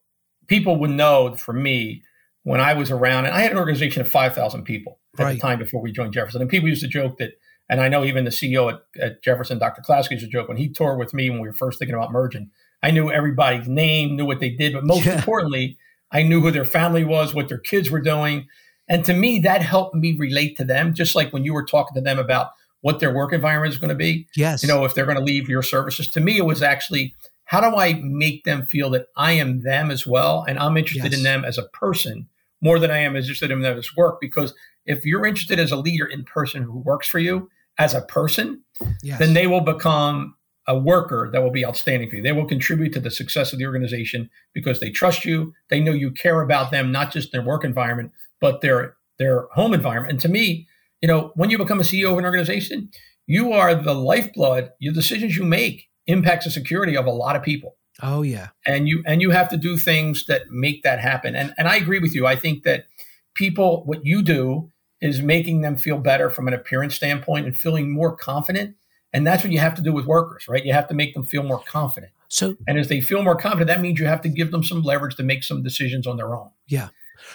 people 0.46 0.76
would 0.76 0.90
know 0.90 1.34
for 1.36 1.52
me 1.52 2.02
when 2.42 2.60
I 2.60 2.74
was 2.74 2.90
around, 2.90 3.26
and 3.26 3.34
I 3.34 3.40
had 3.40 3.52
an 3.52 3.58
organization 3.58 4.00
of 4.00 4.08
five 4.08 4.34
thousand 4.34 4.64
people 4.64 4.98
at 5.18 5.24
right. 5.24 5.34
the 5.34 5.40
time 5.40 5.58
before 5.58 5.82
we 5.82 5.92
joined 5.92 6.12
Jefferson, 6.12 6.40
and 6.40 6.50
people 6.50 6.68
used 6.68 6.82
to 6.82 6.88
joke 6.88 7.18
that. 7.18 7.32
And 7.68 7.80
I 7.80 7.86
know 7.86 8.02
even 8.02 8.24
the 8.24 8.30
CEO 8.30 8.72
at, 8.72 8.80
at 9.00 9.22
Jefferson, 9.22 9.60
Dr. 9.60 9.80
Klasko, 9.80 10.10
used 10.10 10.24
to 10.24 10.28
joke 10.28 10.48
when 10.48 10.56
he 10.56 10.68
toured 10.68 10.98
with 10.98 11.14
me 11.14 11.30
when 11.30 11.38
we 11.38 11.46
were 11.46 11.54
first 11.54 11.78
thinking 11.78 11.94
about 11.94 12.10
merging. 12.10 12.50
I 12.82 12.90
knew 12.90 13.12
everybody's 13.12 13.68
name, 13.68 14.16
knew 14.16 14.24
what 14.24 14.40
they 14.40 14.50
did, 14.50 14.72
but 14.72 14.84
most 14.84 15.04
yeah. 15.06 15.18
importantly, 15.18 15.78
I 16.12 16.22
knew 16.22 16.40
who 16.40 16.50
their 16.50 16.64
family 16.64 17.04
was, 17.04 17.34
what 17.34 17.48
their 17.48 17.58
kids 17.58 17.90
were 17.90 18.00
doing. 18.00 18.48
And 18.88 19.04
to 19.04 19.14
me, 19.14 19.38
that 19.40 19.62
helped 19.62 19.94
me 19.94 20.16
relate 20.16 20.56
to 20.56 20.64
them, 20.64 20.94
just 20.94 21.14
like 21.14 21.32
when 21.32 21.44
you 21.44 21.54
were 21.54 21.64
talking 21.64 21.94
to 21.94 22.00
them 22.00 22.18
about 22.18 22.50
what 22.80 22.98
their 22.98 23.14
work 23.14 23.32
environment 23.32 23.72
is 23.72 23.78
going 23.78 23.90
to 23.90 23.94
be. 23.94 24.26
Yes. 24.34 24.62
You 24.62 24.68
know, 24.68 24.84
if 24.84 24.94
they're 24.94 25.06
going 25.06 25.18
to 25.18 25.24
leave 25.24 25.48
your 25.48 25.62
services. 25.62 26.08
To 26.08 26.20
me, 26.20 26.38
it 26.38 26.44
was 26.44 26.62
actually 26.62 27.14
how 27.50 27.60
do 27.60 27.76
I 27.76 27.94
make 27.94 28.44
them 28.44 28.64
feel 28.64 28.90
that 28.90 29.06
I 29.16 29.32
am 29.32 29.62
them 29.62 29.90
as 29.90 30.06
well? 30.06 30.44
And 30.46 30.56
I'm 30.56 30.76
interested 30.76 31.10
yes. 31.10 31.18
in 31.18 31.24
them 31.24 31.44
as 31.44 31.58
a 31.58 31.64
person 31.64 32.28
more 32.60 32.78
than 32.78 32.92
I 32.92 32.98
am 32.98 33.16
interested 33.16 33.50
in 33.50 33.60
them 33.60 33.76
as 33.76 33.96
work. 33.96 34.20
Because 34.20 34.54
if 34.86 35.04
you're 35.04 35.26
interested 35.26 35.58
as 35.58 35.72
a 35.72 35.76
leader 35.76 36.06
in 36.06 36.22
person 36.22 36.62
who 36.62 36.78
works 36.78 37.08
for 37.08 37.18
you 37.18 37.50
as 37.76 37.92
a 37.92 38.02
person, 38.02 38.62
yes. 39.02 39.18
then 39.18 39.34
they 39.34 39.48
will 39.48 39.62
become 39.62 40.36
a 40.70 40.78
worker 40.78 41.28
that 41.32 41.42
will 41.42 41.50
be 41.50 41.66
outstanding 41.66 42.08
for 42.08 42.16
you. 42.16 42.22
They 42.22 42.30
will 42.30 42.46
contribute 42.46 42.92
to 42.92 43.00
the 43.00 43.10
success 43.10 43.52
of 43.52 43.58
the 43.58 43.66
organization 43.66 44.30
because 44.54 44.78
they 44.78 44.90
trust 44.90 45.24
you. 45.24 45.52
They 45.68 45.80
know 45.80 45.90
you 45.90 46.12
care 46.12 46.40
about 46.42 46.70
them, 46.70 46.92
not 46.92 47.12
just 47.12 47.32
their 47.32 47.42
work 47.42 47.64
environment, 47.64 48.12
but 48.40 48.60
their 48.60 48.94
their 49.18 49.48
home 49.52 49.74
environment. 49.74 50.12
And 50.12 50.20
to 50.20 50.28
me, 50.28 50.68
you 51.02 51.08
know, 51.08 51.32
when 51.34 51.50
you 51.50 51.58
become 51.58 51.80
a 51.80 51.82
CEO 51.82 52.12
of 52.12 52.18
an 52.18 52.24
organization, 52.24 52.88
you 53.26 53.52
are 53.52 53.74
the 53.74 53.94
lifeblood. 53.94 54.70
Your 54.78 54.94
decisions 54.94 55.36
you 55.36 55.44
make 55.44 55.88
impacts 56.06 56.44
the 56.44 56.52
security 56.52 56.96
of 56.96 57.04
a 57.04 57.10
lot 57.10 57.34
of 57.34 57.42
people. 57.42 57.76
Oh 58.00 58.22
yeah. 58.22 58.50
And 58.64 58.86
you 58.86 59.02
and 59.04 59.20
you 59.20 59.30
have 59.30 59.48
to 59.48 59.56
do 59.56 59.76
things 59.76 60.26
that 60.26 60.50
make 60.50 60.84
that 60.84 61.00
happen. 61.00 61.34
And 61.34 61.52
and 61.58 61.66
I 61.66 61.76
agree 61.76 61.98
with 61.98 62.14
you. 62.14 62.28
I 62.28 62.36
think 62.36 62.62
that 62.62 62.86
people 63.34 63.82
what 63.86 64.06
you 64.06 64.22
do 64.22 64.70
is 65.00 65.20
making 65.20 65.62
them 65.62 65.76
feel 65.76 65.98
better 65.98 66.30
from 66.30 66.46
an 66.46 66.54
appearance 66.54 66.94
standpoint 66.94 67.46
and 67.46 67.58
feeling 67.58 67.90
more 67.90 68.14
confident. 68.14 68.76
And 69.12 69.26
that's 69.26 69.42
what 69.42 69.52
you 69.52 69.58
have 69.58 69.74
to 69.74 69.82
do 69.82 69.92
with 69.92 70.06
workers, 70.06 70.46
right? 70.48 70.64
You 70.64 70.72
have 70.72 70.88
to 70.88 70.94
make 70.94 71.14
them 71.14 71.24
feel 71.24 71.42
more 71.42 71.62
confident. 71.66 72.12
So 72.28 72.56
and 72.68 72.78
as 72.78 72.88
they 72.88 73.00
feel 73.00 73.22
more 73.22 73.34
confident, 73.34 73.68
that 73.68 73.80
means 73.80 73.98
you 73.98 74.06
have 74.06 74.20
to 74.22 74.28
give 74.28 74.52
them 74.52 74.62
some 74.62 74.82
leverage 74.82 75.16
to 75.16 75.24
make 75.24 75.42
some 75.42 75.62
decisions 75.62 76.06
on 76.06 76.16
their 76.16 76.34
own. 76.34 76.50
Yeah. 76.68 76.88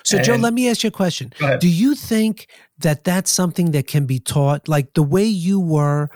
So, 0.04 0.18
and, 0.18 0.26
Joe, 0.26 0.36
let 0.36 0.54
me 0.54 0.70
ask 0.70 0.84
you 0.84 0.88
a 0.88 0.92
question. 0.92 1.34
Do 1.60 1.68
you 1.68 1.96
think 1.96 2.48
that 2.80 3.04
that's 3.04 3.30
something 3.32 3.72
that 3.72 3.88
can 3.88 4.06
be 4.06 4.20
taught? 4.20 4.68
Like 4.68 4.94
the 4.94 5.04
way 5.04 5.26
you 5.26 5.60
were 5.60 6.10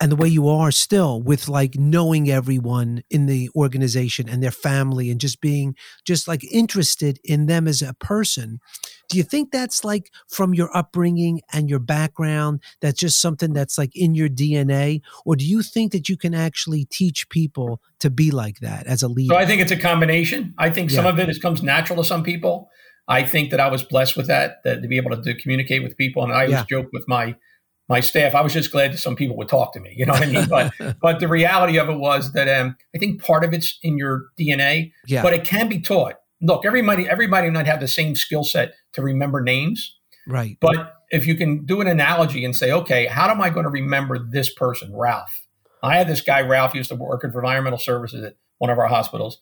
and 0.00 0.10
the 0.10 0.16
way 0.16 0.28
you 0.28 0.48
are 0.48 0.70
still 0.70 1.22
with 1.22 1.48
like 1.48 1.76
knowing 1.76 2.30
everyone 2.30 3.02
in 3.10 3.26
the 3.26 3.48
organization 3.54 4.28
and 4.28 4.42
their 4.42 4.50
family 4.50 5.10
and 5.10 5.20
just 5.20 5.40
being 5.40 5.76
just 6.04 6.26
like 6.26 6.44
interested 6.52 7.20
in 7.24 7.46
them 7.46 7.68
as 7.68 7.80
a 7.80 7.94
person. 7.94 8.60
Do 9.08 9.16
you 9.16 9.22
think 9.22 9.52
that's 9.52 9.84
like 9.84 10.10
from 10.28 10.52
your 10.52 10.74
upbringing 10.76 11.42
and 11.52 11.70
your 11.70 11.78
background? 11.78 12.60
That's 12.80 12.98
just 12.98 13.20
something 13.20 13.52
that's 13.52 13.78
like 13.78 13.94
in 13.94 14.14
your 14.14 14.28
DNA? 14.28 15.02
Or 15.24 15.36
do 15.36 15.44
you 15.44 15.62
think 15.62 15.92
that 15.92 16.08
you 16.08 16.16
can 16.16 16.34
actually 16.34 16.86
teach 16.86 17.28
people 17.28 17.80
to 18.00 18.10
be 18.10 18.30
like 18.30 18.60
that 18.60 18.86
as 18.86 19.02
a 19.02 19.08
leader? 19.08 19.34
So 19.34 19.38
I 19.38 19.46
think 19.46 19.62
it's 19.62 19.72
a 19.72 19.76
combination. 19.76 20.54
I 20.58 20.70
think 20.70 20.90
some 20.90 21.06
of 21.06 21.18
it 21.18 21.28
is, 21.28 21.38
comes 21.38 21.62
natural 21.62 22.02
to 22.02 22.04
some 22.04 22.24
people. 22.24 22.68
I 23.06 23.22
think 23.22 23.50
that 23.50 23.60
I 23.60 23.68
was 23.68 23.82
blessed 23.82 24.16
with 24.16 24.26
that, 24.26 24.62
that 24.64 24.82
to 24.82 24.88
be 24.88 24.96
able 24.96 25.10
to, 25.10 25.22
to 25.22 25.34
communicate 25.34 25.82
with 25.82 25.96
people. 25.96 26.24
And 26.24 26.32
I 26.32 26.46
always 26.46 26.50
yeah. 26.52 26.64
joke 26.68 26.88
with 26.92 27.06
my 27.06 27.36
my 27.88 28.00
staff. 28.00 28.34
I 28.34 28.40
was 28.40 28.52
just 28.52 28.72
glad 28.72 28.92
that 28.92 28.98
some 28.98 29.16
people 29.16 29.36
would 29.36 29.48
talk 29.48 29.72
to 29.74 29.80
me. 29.80 29.94
You 29.96 30.06
know 30.06 30.12
what 30.12 30.22
I 30.22 30.26
mean? 30.26 30.48
But 30.48 30.72
but 31.00 31.20
the 31.20 31.28
reality 31.28 31.78
of 31.78 31.88
it 31.88 31.98
was 31.98 32.32
that 32.32 32.48
um, 32.48 32.76
I 32.94 32.98
think 32.98 33.22
part 33.22 33.44
of 33.44 33.52
it's 33.52 33.78
in 33.82 33.98
your 33.98 34.26
DNA, 34.38 34.92
yeah. 35.06 35.22
but 35.22 35.32
it 35.32 35.44
can 35.44 35.68
be 35.68 35.80
taught. 35.80 36.14
Look, 36.40 36.64
everybody 36.64 37.08
everybody 37.08 37.50
might 37.50 37.66
have 37.66 37.80
the 37.80 37.88
same 37.88 38.16
skill 38.16 38.44
set 38.44 38.74
to 38.92 39.02
remember 39.02 39.40
names, 39.42 39.96
right? 40.26 40.56
But 40.60 40.94
if 41.10 41.26
you 41.26 41.34
can 41.36 41.64
do 41.64 41.80
an 41.80 41.86
analogy 41.86 42.44
and 42.44 42.56
say, 42.56 42.72
okay, 42.72 43.06
how 43.06 43.30
am 43.30 43.40
I 43.40 43.50
going 43.50 43.64
to 43.64 43.70
remember 43.70 44.18
this 44.18 44.52
person, 44.52 44.94
Ralph? 44.94 45.46
I 45.82 45.96
had 45.96 46.08
this 46.08 46.22
guy, 46.22 46.40
Ralph, 46.40 46.74
used 46.74 46.88
to 46.88 46.96
work 46.96 47.24
in 47.24 47.30
environmental 47.30 47.78
services 47.78 48.24
at 48.24 48.36
one 48.58 48.70
of 48.70 48.78
our 48.78 48.88
hospitals. 48.88 49.40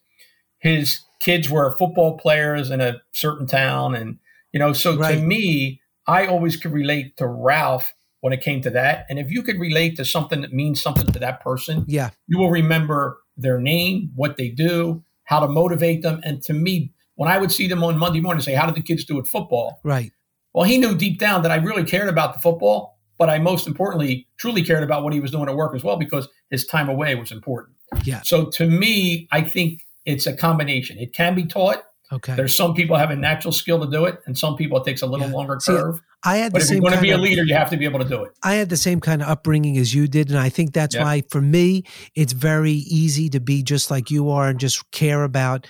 His 0.59 1.01
kids 1.21 1.49
were 1.49 1.77
football 1.79 2.19
players 2.19 2.71
in 2.71 2.81
a 2.81 3.01
certain 3.13 3.47
town. 3.47 3.95
And, 3.95 4.19
you 4.53 4.59
know, 4.59 4.73
so 4.73 4.97
right. 4.97 5.15
to 5.15 5.21
me, 5.23 5.81
I 6.07 6.27
always 6.27 6.57
could 6.57 6.73
relate 6.73 7.17
to 7.19 7.27
Ralph 7.27 7.95
when 8.23 8.33
it 8.33 8.41
came 8.41 8.63
to 8.63 8.71
that. 8.71 9.05
And 9.11 9.19
if 9.19 9.31
you 9.31 9.43
could 9.43 9.61
relate 9.61 9.97
to 9.97 10.05
something 10.05 10.41
that 10.41 10.53
means 10.53 10.81
something 10.81 11.13
to 11.13 11.19
that 11.19 11.41
person, 11.41 11.85
yeah, 11.87 12.11
you 12.27 12.39
will 12.39 12.51
remember 12.51 13.19
their 13.37 13.61
name, 13.61 14.11
what 14.15 14.37
they 14.37 14.49
do, 14.49 15.05
how 15.25 15.41
to 15.41 15.49
motivate 15.49 16.03
them. 16.03 16.21
And 16.25 16.43
to 16.43 16.53
me, 16.53 16.93
when 17.17 17.31
I 17.31 17.39
would 17.39 17.53
see 17.53 17.67
them 17.67 17.85
on 17.85 17.99
Monday 17.99 18.21
morning 18.21 18.39
and 18.39 18.45
say, 18.45 18.55
How 18.55 18.67
did 18.67 18.75
the 18.75 18.83
kids 18.83 19.05
do 19.05 19.19
at 19.19 19.27
football? 19.27 19.81
Right. 19.85 20.13
Well, 20.55 20.65
he 20.65 20.79
knew 20.79 20.95
deep 20.95 21.19
down 21.19 21.43
that 21.43 21.51
I 21.51 21.57
really 21.57 21.85
cared 21.85 22.09
about 22.09 22.35
the 22.35 22.39
football, 22.39 22.99
but 23.19 23.29
I 23.29 23.39
most 23.39 23.67
importantly 23.67 24.29
truly 24.39 24.63
cared 24.63 24.83
about 24.83 25.03
what 25.03 25.13
he 25.13 25.21
was 25.21 25.31
doing 25.31 25.49
at 25.49 25.57
work 25.57 25.75
as 25.75 25.83
well 25.83 25.97
because 25.97 26.29
his 26.51 26.67
time 26.67 26.89
away 26.89 27.15
was 27.15 27.33
important. 27.33 27.77
Yeah. 28.05 28.21
So 28.23 28.47
to 28.51 28.67
me, 28.67 29.29
I 29.33 29.43
think 29.43 29.87
it's 30.05 30.27
a 30.27 30.37
combination. 30.37 30.99
It 30.99 31.13
can 31.13 31.35
be 31.35 31.45
taught. 31.45 31.83
Okay. 32.13 32.35
There's 32.37 32.55
some 32.55 32.75
people 32.75 32.97
have 32.97 33.11
a 33.11 33.17
natural 33.17 33.53
skill 33.53 33.81
to 33.81 33.91
do 33.91 34.05
it, 34.05 34.21
and 34.27 34.37
some 34.37 34.57
people 34.57 34.79
it 34.79 34.85
takes 34.85 35.03
a 35.03 35.07
little 35.07 35.29
yeah. 35.29 35.35
longer 35.35 35.59
See, 35.61 35.73
curve. 35.73 36.01
I 36.25 36.37
had 36.37 36.53
but 36.53 36.59
the 36.59 36.63
if 36.63 36.69
same. 36.69 36.77
you're 36.77 36.83
going 36.91 36.95
to 36.95 37.01
be 37.01 37.11
a 37.11 37.15
of, 37.15 37.21
leader, 37.21 37.43
you 37.45 37.55
have 37.55 37.71
to 37.71 37.77
be 37.77 37.85
able 37.85 37.99
to 38.01 38.09
do 38.09 38.23
it. 38.25 38.33
I 38.45 38.55
had 38.55 38.69
the 38.69 38.77
same 38.77 39.01
kind 39.01 39.23
of 39.23 39.29
upbringing 39.29 39.77
as 39.79 39.95
you 39.95 40.07
did, 40.09 40.31
and 40.31 40.39
I 40.39 40.49
think 40.49 40.73
that's 40.73 40.95
Yeah. 40.95 41.03
why, 41.03 41.23
for 41.31 41.41
me, 41.41 41.85
it's 42.15 42.33
very 42.33 42.73
easy 42.73 43.29
to 43.31 43.41
be 43.41 43.63
just 43.63 43.91
like 43.91 44.11
you 44.11 44.31
are 44.31 44.49
and 44.49 44.59
just 44.61 44.89
care 44.93 45.25
about, 45.25 45.67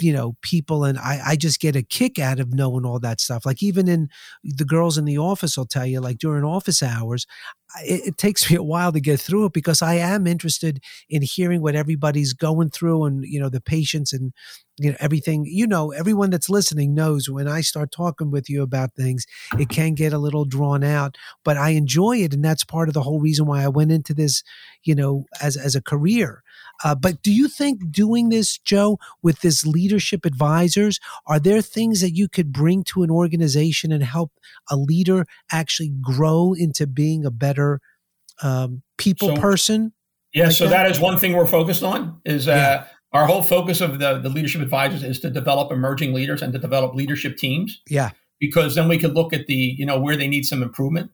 you 0.00 0.12
know, 0.12 0.36
people. 0.42 0.84
And 0.84 0.98
I, 0.98 1.20
I 1.28 1.36
just 1.36 1.60
get 1.60 1.76
a 1.76 1.82
kick 1.82 2.18
out 2.18 2.40
of 2.40 2.52
knowing 2.54 2.84
all 2.84 2.98
that 3.00 3.20
stuff. 3.20 3.44
Like 3.46 3.62
even 3.62 3.88
in 3.88 4.08
the 4.44 4.64
girls 4.64 4.96
in 4.98 5.04
the 5.04 5.18
office, 5.18 5.58
I'll 5.58 5.66
tell 5.66 5.86
you, 5.86 6.00
like 6.00 6.18
during 6.18 6.44
office 6.44 6.82
hours, 6.82 7.26
it, 7.84 8.08
it 8.08 8.18
takes 8.18 8.48
me 8.50 8.56
a 8.56 8.62
while 8.62 8.92
to 8.92 9.00
get 9.00 9.20
through 9.20 9.46
it 9.46 9.52
because 9.52 9.82
I 9.82 9.94
am 9.94 10.26
interested 10.26 10.80
in 11.08 11.22
hearing 11.22 11.62
what 11.62 11.74
everybody's 11.74 12.32
going 12.34 12.70
through 12.70 13.04
and 13.04 13.24
you 13.24 13.40
know 13.40 13.48
the 13.48 13.60
patients 13.60 14.12
and 14.12 14.32
you 14.78 14.90
know 14.90 14.96
everything. 15.00 15.44
You 15.46 15.66
know, 15.66 15.92
everyone 15.92 16.30
that's 16.30 16.50
listening 16.50 16.94
knows 16.94 17.28
when 17.28 17.48
I 17.48 17.60
start 17.62 17.90
talking 17.92 18.30
with 18.30 18.48
you 18.50 18.62
about 18.62 18.94
things, 18.94 19.24
it 19.58 19.68
can 19.70 19.81
get 19.90 20.12
a 20.12 20.18
little 20.18 20.44
drawn 20.44 20.82
out, 20.84 21.16
but 21.44 21.56
I 21.56 21.70
enjoy 21.70 22.18
it, 22.18 22.32
and 22.34 22.44
that's 22.44 22.64
part 22.64 22.88
of 22.88 22.94
the 22.94 23.02
whole 23.02 23.20
reason 23.20 23.46
why 23.46 23.62
I 23.62 23.68
went 23.68 23.92
into 23.92 24.14
this, 24.14 24.42
you 24.84 24.94
know, 24.94 25.24
as 25.40 25.56
as 25.56 25.74
a 25.74 25.82
career. 25.82 26.42
Uh, 26.84 26.94
but 26.94 27.22
do 27.22 27.32
you 27.32 27.48
think 27.48 27.90
doing 27.92 28.28
this, 28.30 28.58
Joe, 28.58 28.98
with 29.22 29.40
this 29.40 29.64
leadership 29.66 30.24
advisors, 30.24 30.98
are 31.26 31.38
there 31.38 31.60
things 31.62 32.00
that 32.00 32.12
you 32.12 32.28
could 32.28 32.52
bring 32.52 32.82
to 32.84 33.02
an 33.02 33.10
organization 33.10 33.92
and 33.92 34.02
help 34.02 34.32
a 34.70 34.76
leader 34.76 35.26
actually 35.52 35.90
grow 36.00 36.54
into 36.54 36.86
being 36.86 37.24
a 37.24 37.30
better 37.30 37.80
um, 38.42 38.82
people 38.98 39.28
So- 39.28 39.36
person? 39.40 39.92
Yeah, 40.34 40.44
Like 40.44 40.52
so 40.52 40.64
that? 40.64 40.70
that 40.84 40.90
is 40.90 40.98
one 40.98 41.18
thing 41.18 41.34
we're 41.36 41.46
focused 41.46 41.82
on. 41.82 42.18
Is 42.24 42.48
uh, 42.48 42.52
Yeah. 42.52 42.84
our 43.12 43.26
whole 43.26 43.42
focus 43.42 43.82
of 43.82 43.98
the 43.98 44.18
the 44.18 44.30
leadership 44.30 44.62
advisors 44.62 45.02
is 45.02 45.20
to 45.20 45.28
develop 45.30 45.70
emerging 45.70 46.14
leaders 46.14 46.40
and 46.40 46.52
to 46.54 46.58
develop 46.58 46.94
leadership 46.94 47.36
teams. 47.36 47.82
Yeah, 47.86 48.10
because 48.42 48.74
then 48.74 48.88
we 48.88 48.98
could 48.98 49.14
look 49.14 49.32
at 49.32 49.46
the 49.46 49.54
you 49.78 49.86
know 49.86 49.98
where 50.00 50.16
they 50.16 50.26
need 50.28 50.44
some 50.44 50.62
improvement. 50.64 51.10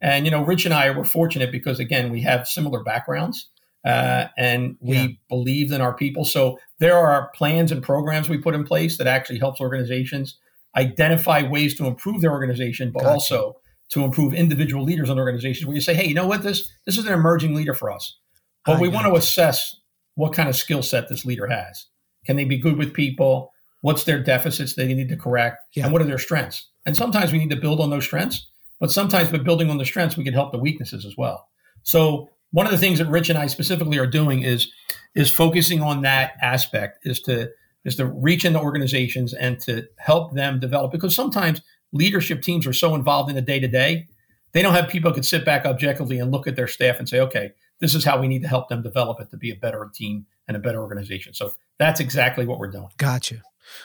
And 0.00 0.24
you 0.26 0.32
know 0.32 0.44
rich 0.44 0.64
and 0.66 0.74
i 0.74 0.90
were 0.90 1.04
fortunate 1.04 1.52
because 1.52 1.78
again 1.78 2.10
we 2.10 2.20
have 2.22 2.48
similar 2.48 2.82
backgrounds 2.82 3.48
uh, 3.84 4.26
and 4.36 4.76
we 4.80 4.96
Yeah. 4.96 5.06
believed 5.28 5.72
in 5.72 5.80
our 5.80 5.94
people. 5.94 6.24
So 6.24 6.58
there 6.80 6.96
are 6.98 7.30
plans 7.34 7.70
and 7.72 7.82
programs 7.82 8.28
we 8.28 8.38
put 8.38 8.54
in 8.56 8.64
place 8.64 8.98
that 8.98 9.06
actually 9.06 9.38
helps 9.38 9.60
organizations 9.60 10.38
identify 10.76 11.42
ways 11.48 11.76
to 11.76 11.86
improve 11.86 12.20
their 12.22 12.32
organization 12.32 12.90
but 12.90 13.02
Gotcha. 13.02 13.12
also 13.12 13.56
to 13.90 14.02
improve 14.04 14.32
individual 14.34 14.82
leaders 14.84 15.10
in 15.10 15.18
organizations 15.18 15.66
where 15.66 15.74
you 15.74 15.80
say 15.82 15.94
hey 15.94 16.06
you 16.08 16.14
know 16.14 16.26
what? 16.26 16.42
This 16.42 16.68
this 16.86 16.98
is 16.98 17.06
an 17.06 17.12
emerging 17.12 17.54
leader 17.54 17.74
for 17.74 17.90
us. 17.92 18.18
But 18.66 18.78
I 18.78 18.80
we 18.80 18.88
want 18.88 19.06
to 19.06 19.14
assess 19.14 19.76
what 20.16 20.32
kind 20.32 20.48
of 20.48 20.56
skill 20.56 20.82
set 20.82 21.08
this 21.08 21.24
leader 21.24 21.46
has. 21.46 21.86
Can 22.26 22.36
they 22.36 22.44
be 22.44 22.58
good 22.58 22.76
with 22.76 22.92
people 22.92 23.51
what's 23.82 24.04
their 24.04 24.22
deficits 24.22 24.74
they 24.74 24.92
need 24.92 25.10
to 25.10 25.16
correct? 25.16 25.58
Yeah. 25.74 25.84
and 25.84 25.92
what 25.92 26.02
are 26.02 26.06
their 26.06 26.18
strengths? 26.18 26.68
And 26.86 26.96
sometimes 26.96 27.30
we 27.30 27.38
need 27.38 27.50
to 27.50 27.60
build 27.60 27.80
on 27.80 27.90
those 27.90 28.04
strengths 28.04 28.46
but 28.82 28.90
sometimes 28.90 29.30
by 29.30 29.38
building 29.38 29.70
on 29.70 29.78
the 29.78 29.84
strengths 29.84 30.16
we 30.16 30.24
can 30.24 30.34
help 30.34 30.50
the 30.50 30.58
weaknesses 30.58 31.06
as 31.06 31.16
well. 31.16 31.46
So 31.84 32.28
one 32.50 32.66
of 32.66 32.72
the 32.72 32.78
things 32.78 32.98
that 32.98 33.06
rich 33.06 33.30
and 33.30 33.38
i 33.38 33.46
specifically 33.46 33.96
are 33.98 34.06
doing 34.06 34.42
is 34.42 34.70
is 35.14 35.30
focusing 35.30 35.80
on 35.80 36.02
that 36.02 36.32
aspect 36.42 36.98
is 37.04 37.20
to 37.20 37.48
is 37.84 37.96
to 37.96 38.06
reach 38.06 38.44
into 38.44 38.60
organizations 38.60 39.34
and 39.34 39.60
to 39.60 39.86
help 39.98 40.34
them 40.34 40.58
develop 40.58 40.90
because 40.90 41.14
sometimes 41.14 41.62
leadership 41.92 42.42
teams 42.42 42.66
are 42.66 42.72
so 42.72 42.94
involved 42.94 43.30
in 43.30 43.36
the 43.36 43.42
day 43.42 43.60
to 43.60 43.68
day 43.68 44.06
they 44.52 44.62
don't 44.62 44.74
have 44.74 44.88
people 44.88 45.10
who 45.10 45.14
can 45.14 45.22
sit 45.22 45.44
back 45.44 45.64
objectively 45.64 46.18
and 46.18 46.32
look 46.32 46.46
at 46.48 46.56
their 46.56 46.68
staff 46.68 46.98
and 46.98 47.08
say 47.08 47.20
okay 47.20 47.52
this 47.78 47.94
is 47.94 48.04
how 48.04 48.20
we 48.20 48.28
need 48.28 48.42
to 48.42 48.48
help 48.48 48.68
them 48.68 48.82
develop 48.82 49.20
it 49.20 49.30
to 49.30 49.36
be 49.36 49.50
a 49.50 49.56
better 49.56 49.90
team 49.92 50.26
and 50.46 50.56
a 50.56 50.60
better 50.60 50.80
organization. 50.80 51.34
So 51.34 51.52
that's 51.78 51.98
exactly 51.98 52.46
what 52.46 52.58
we're 52.58 52.70
doing. 52.70 52.88
Gotcha. 52.96 53.42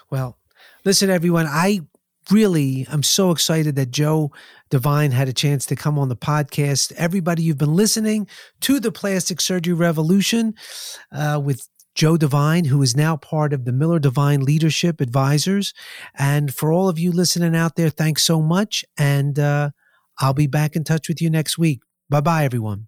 Well, 0.10 0.38
listen, 0.86 1.10
everyone. 1.10 1.46
I 1.48 1.82
really 2.32 2.86
am 2.90 3.04
so 3.04 3.32
excited 3.32 3.76
that 3.76 3.92
Joe 3.92 4.32
Devine 4.70 5.12
had 5.12 5.30
a 5.30 5.34
chance 5.34 5.66
to 5.68 5.76
come 5.76 5.98
on 5.98 6.10
the 6.10 6.16
podcast. 6.16 6.92
Everybody, 6.94 7.44
you've 7.44 7.58
been 7.58 7.76
listening 7.76 8.28
to 8.62 8.80
the 8.80 8.92
Plastic 8.92 9.40
Surgery 9.40 9.74
Revolution 9.74 10.54
uh, 11.12 11.42
with 11.44 11.68
Joe 11.96 12.18
Devine, 12.18 12.66
who 12.66 12.82
is 12.82 12.96
now 12.96 13.18
part 13.18 13.54
of 13.54 13.66
the 13.66 13.72
Miller 13.72 14.00
Devine 14.00 14.42
Leadership 14.42 15.02
Advisors. 15.02 15.74
And 16.16 16.54
for 16.54 16.72
all 16.72 16.90
of 16.90 17.00
you 17.00 17.12
listening 17.12 17.56
out 17.56 17.76
there, 17.76 17.90
thanks 17.90 18.24
so 18.24 18.42
much. 18.42 18.86
And 18.98 19.40
uh, 19.40 19.72
I'll 20.20 20.34
be 20.34 20.48
back 20.48 20.76
in 20.76 20.84
touch 20.84 21.08
with 21.08 21.22
you 21.22 21.30
next 21.30 21.58
week. 21.58 21.82
Bye 22.10 22.22
bye, 22.22 22.46
everyone. 22.46 22.88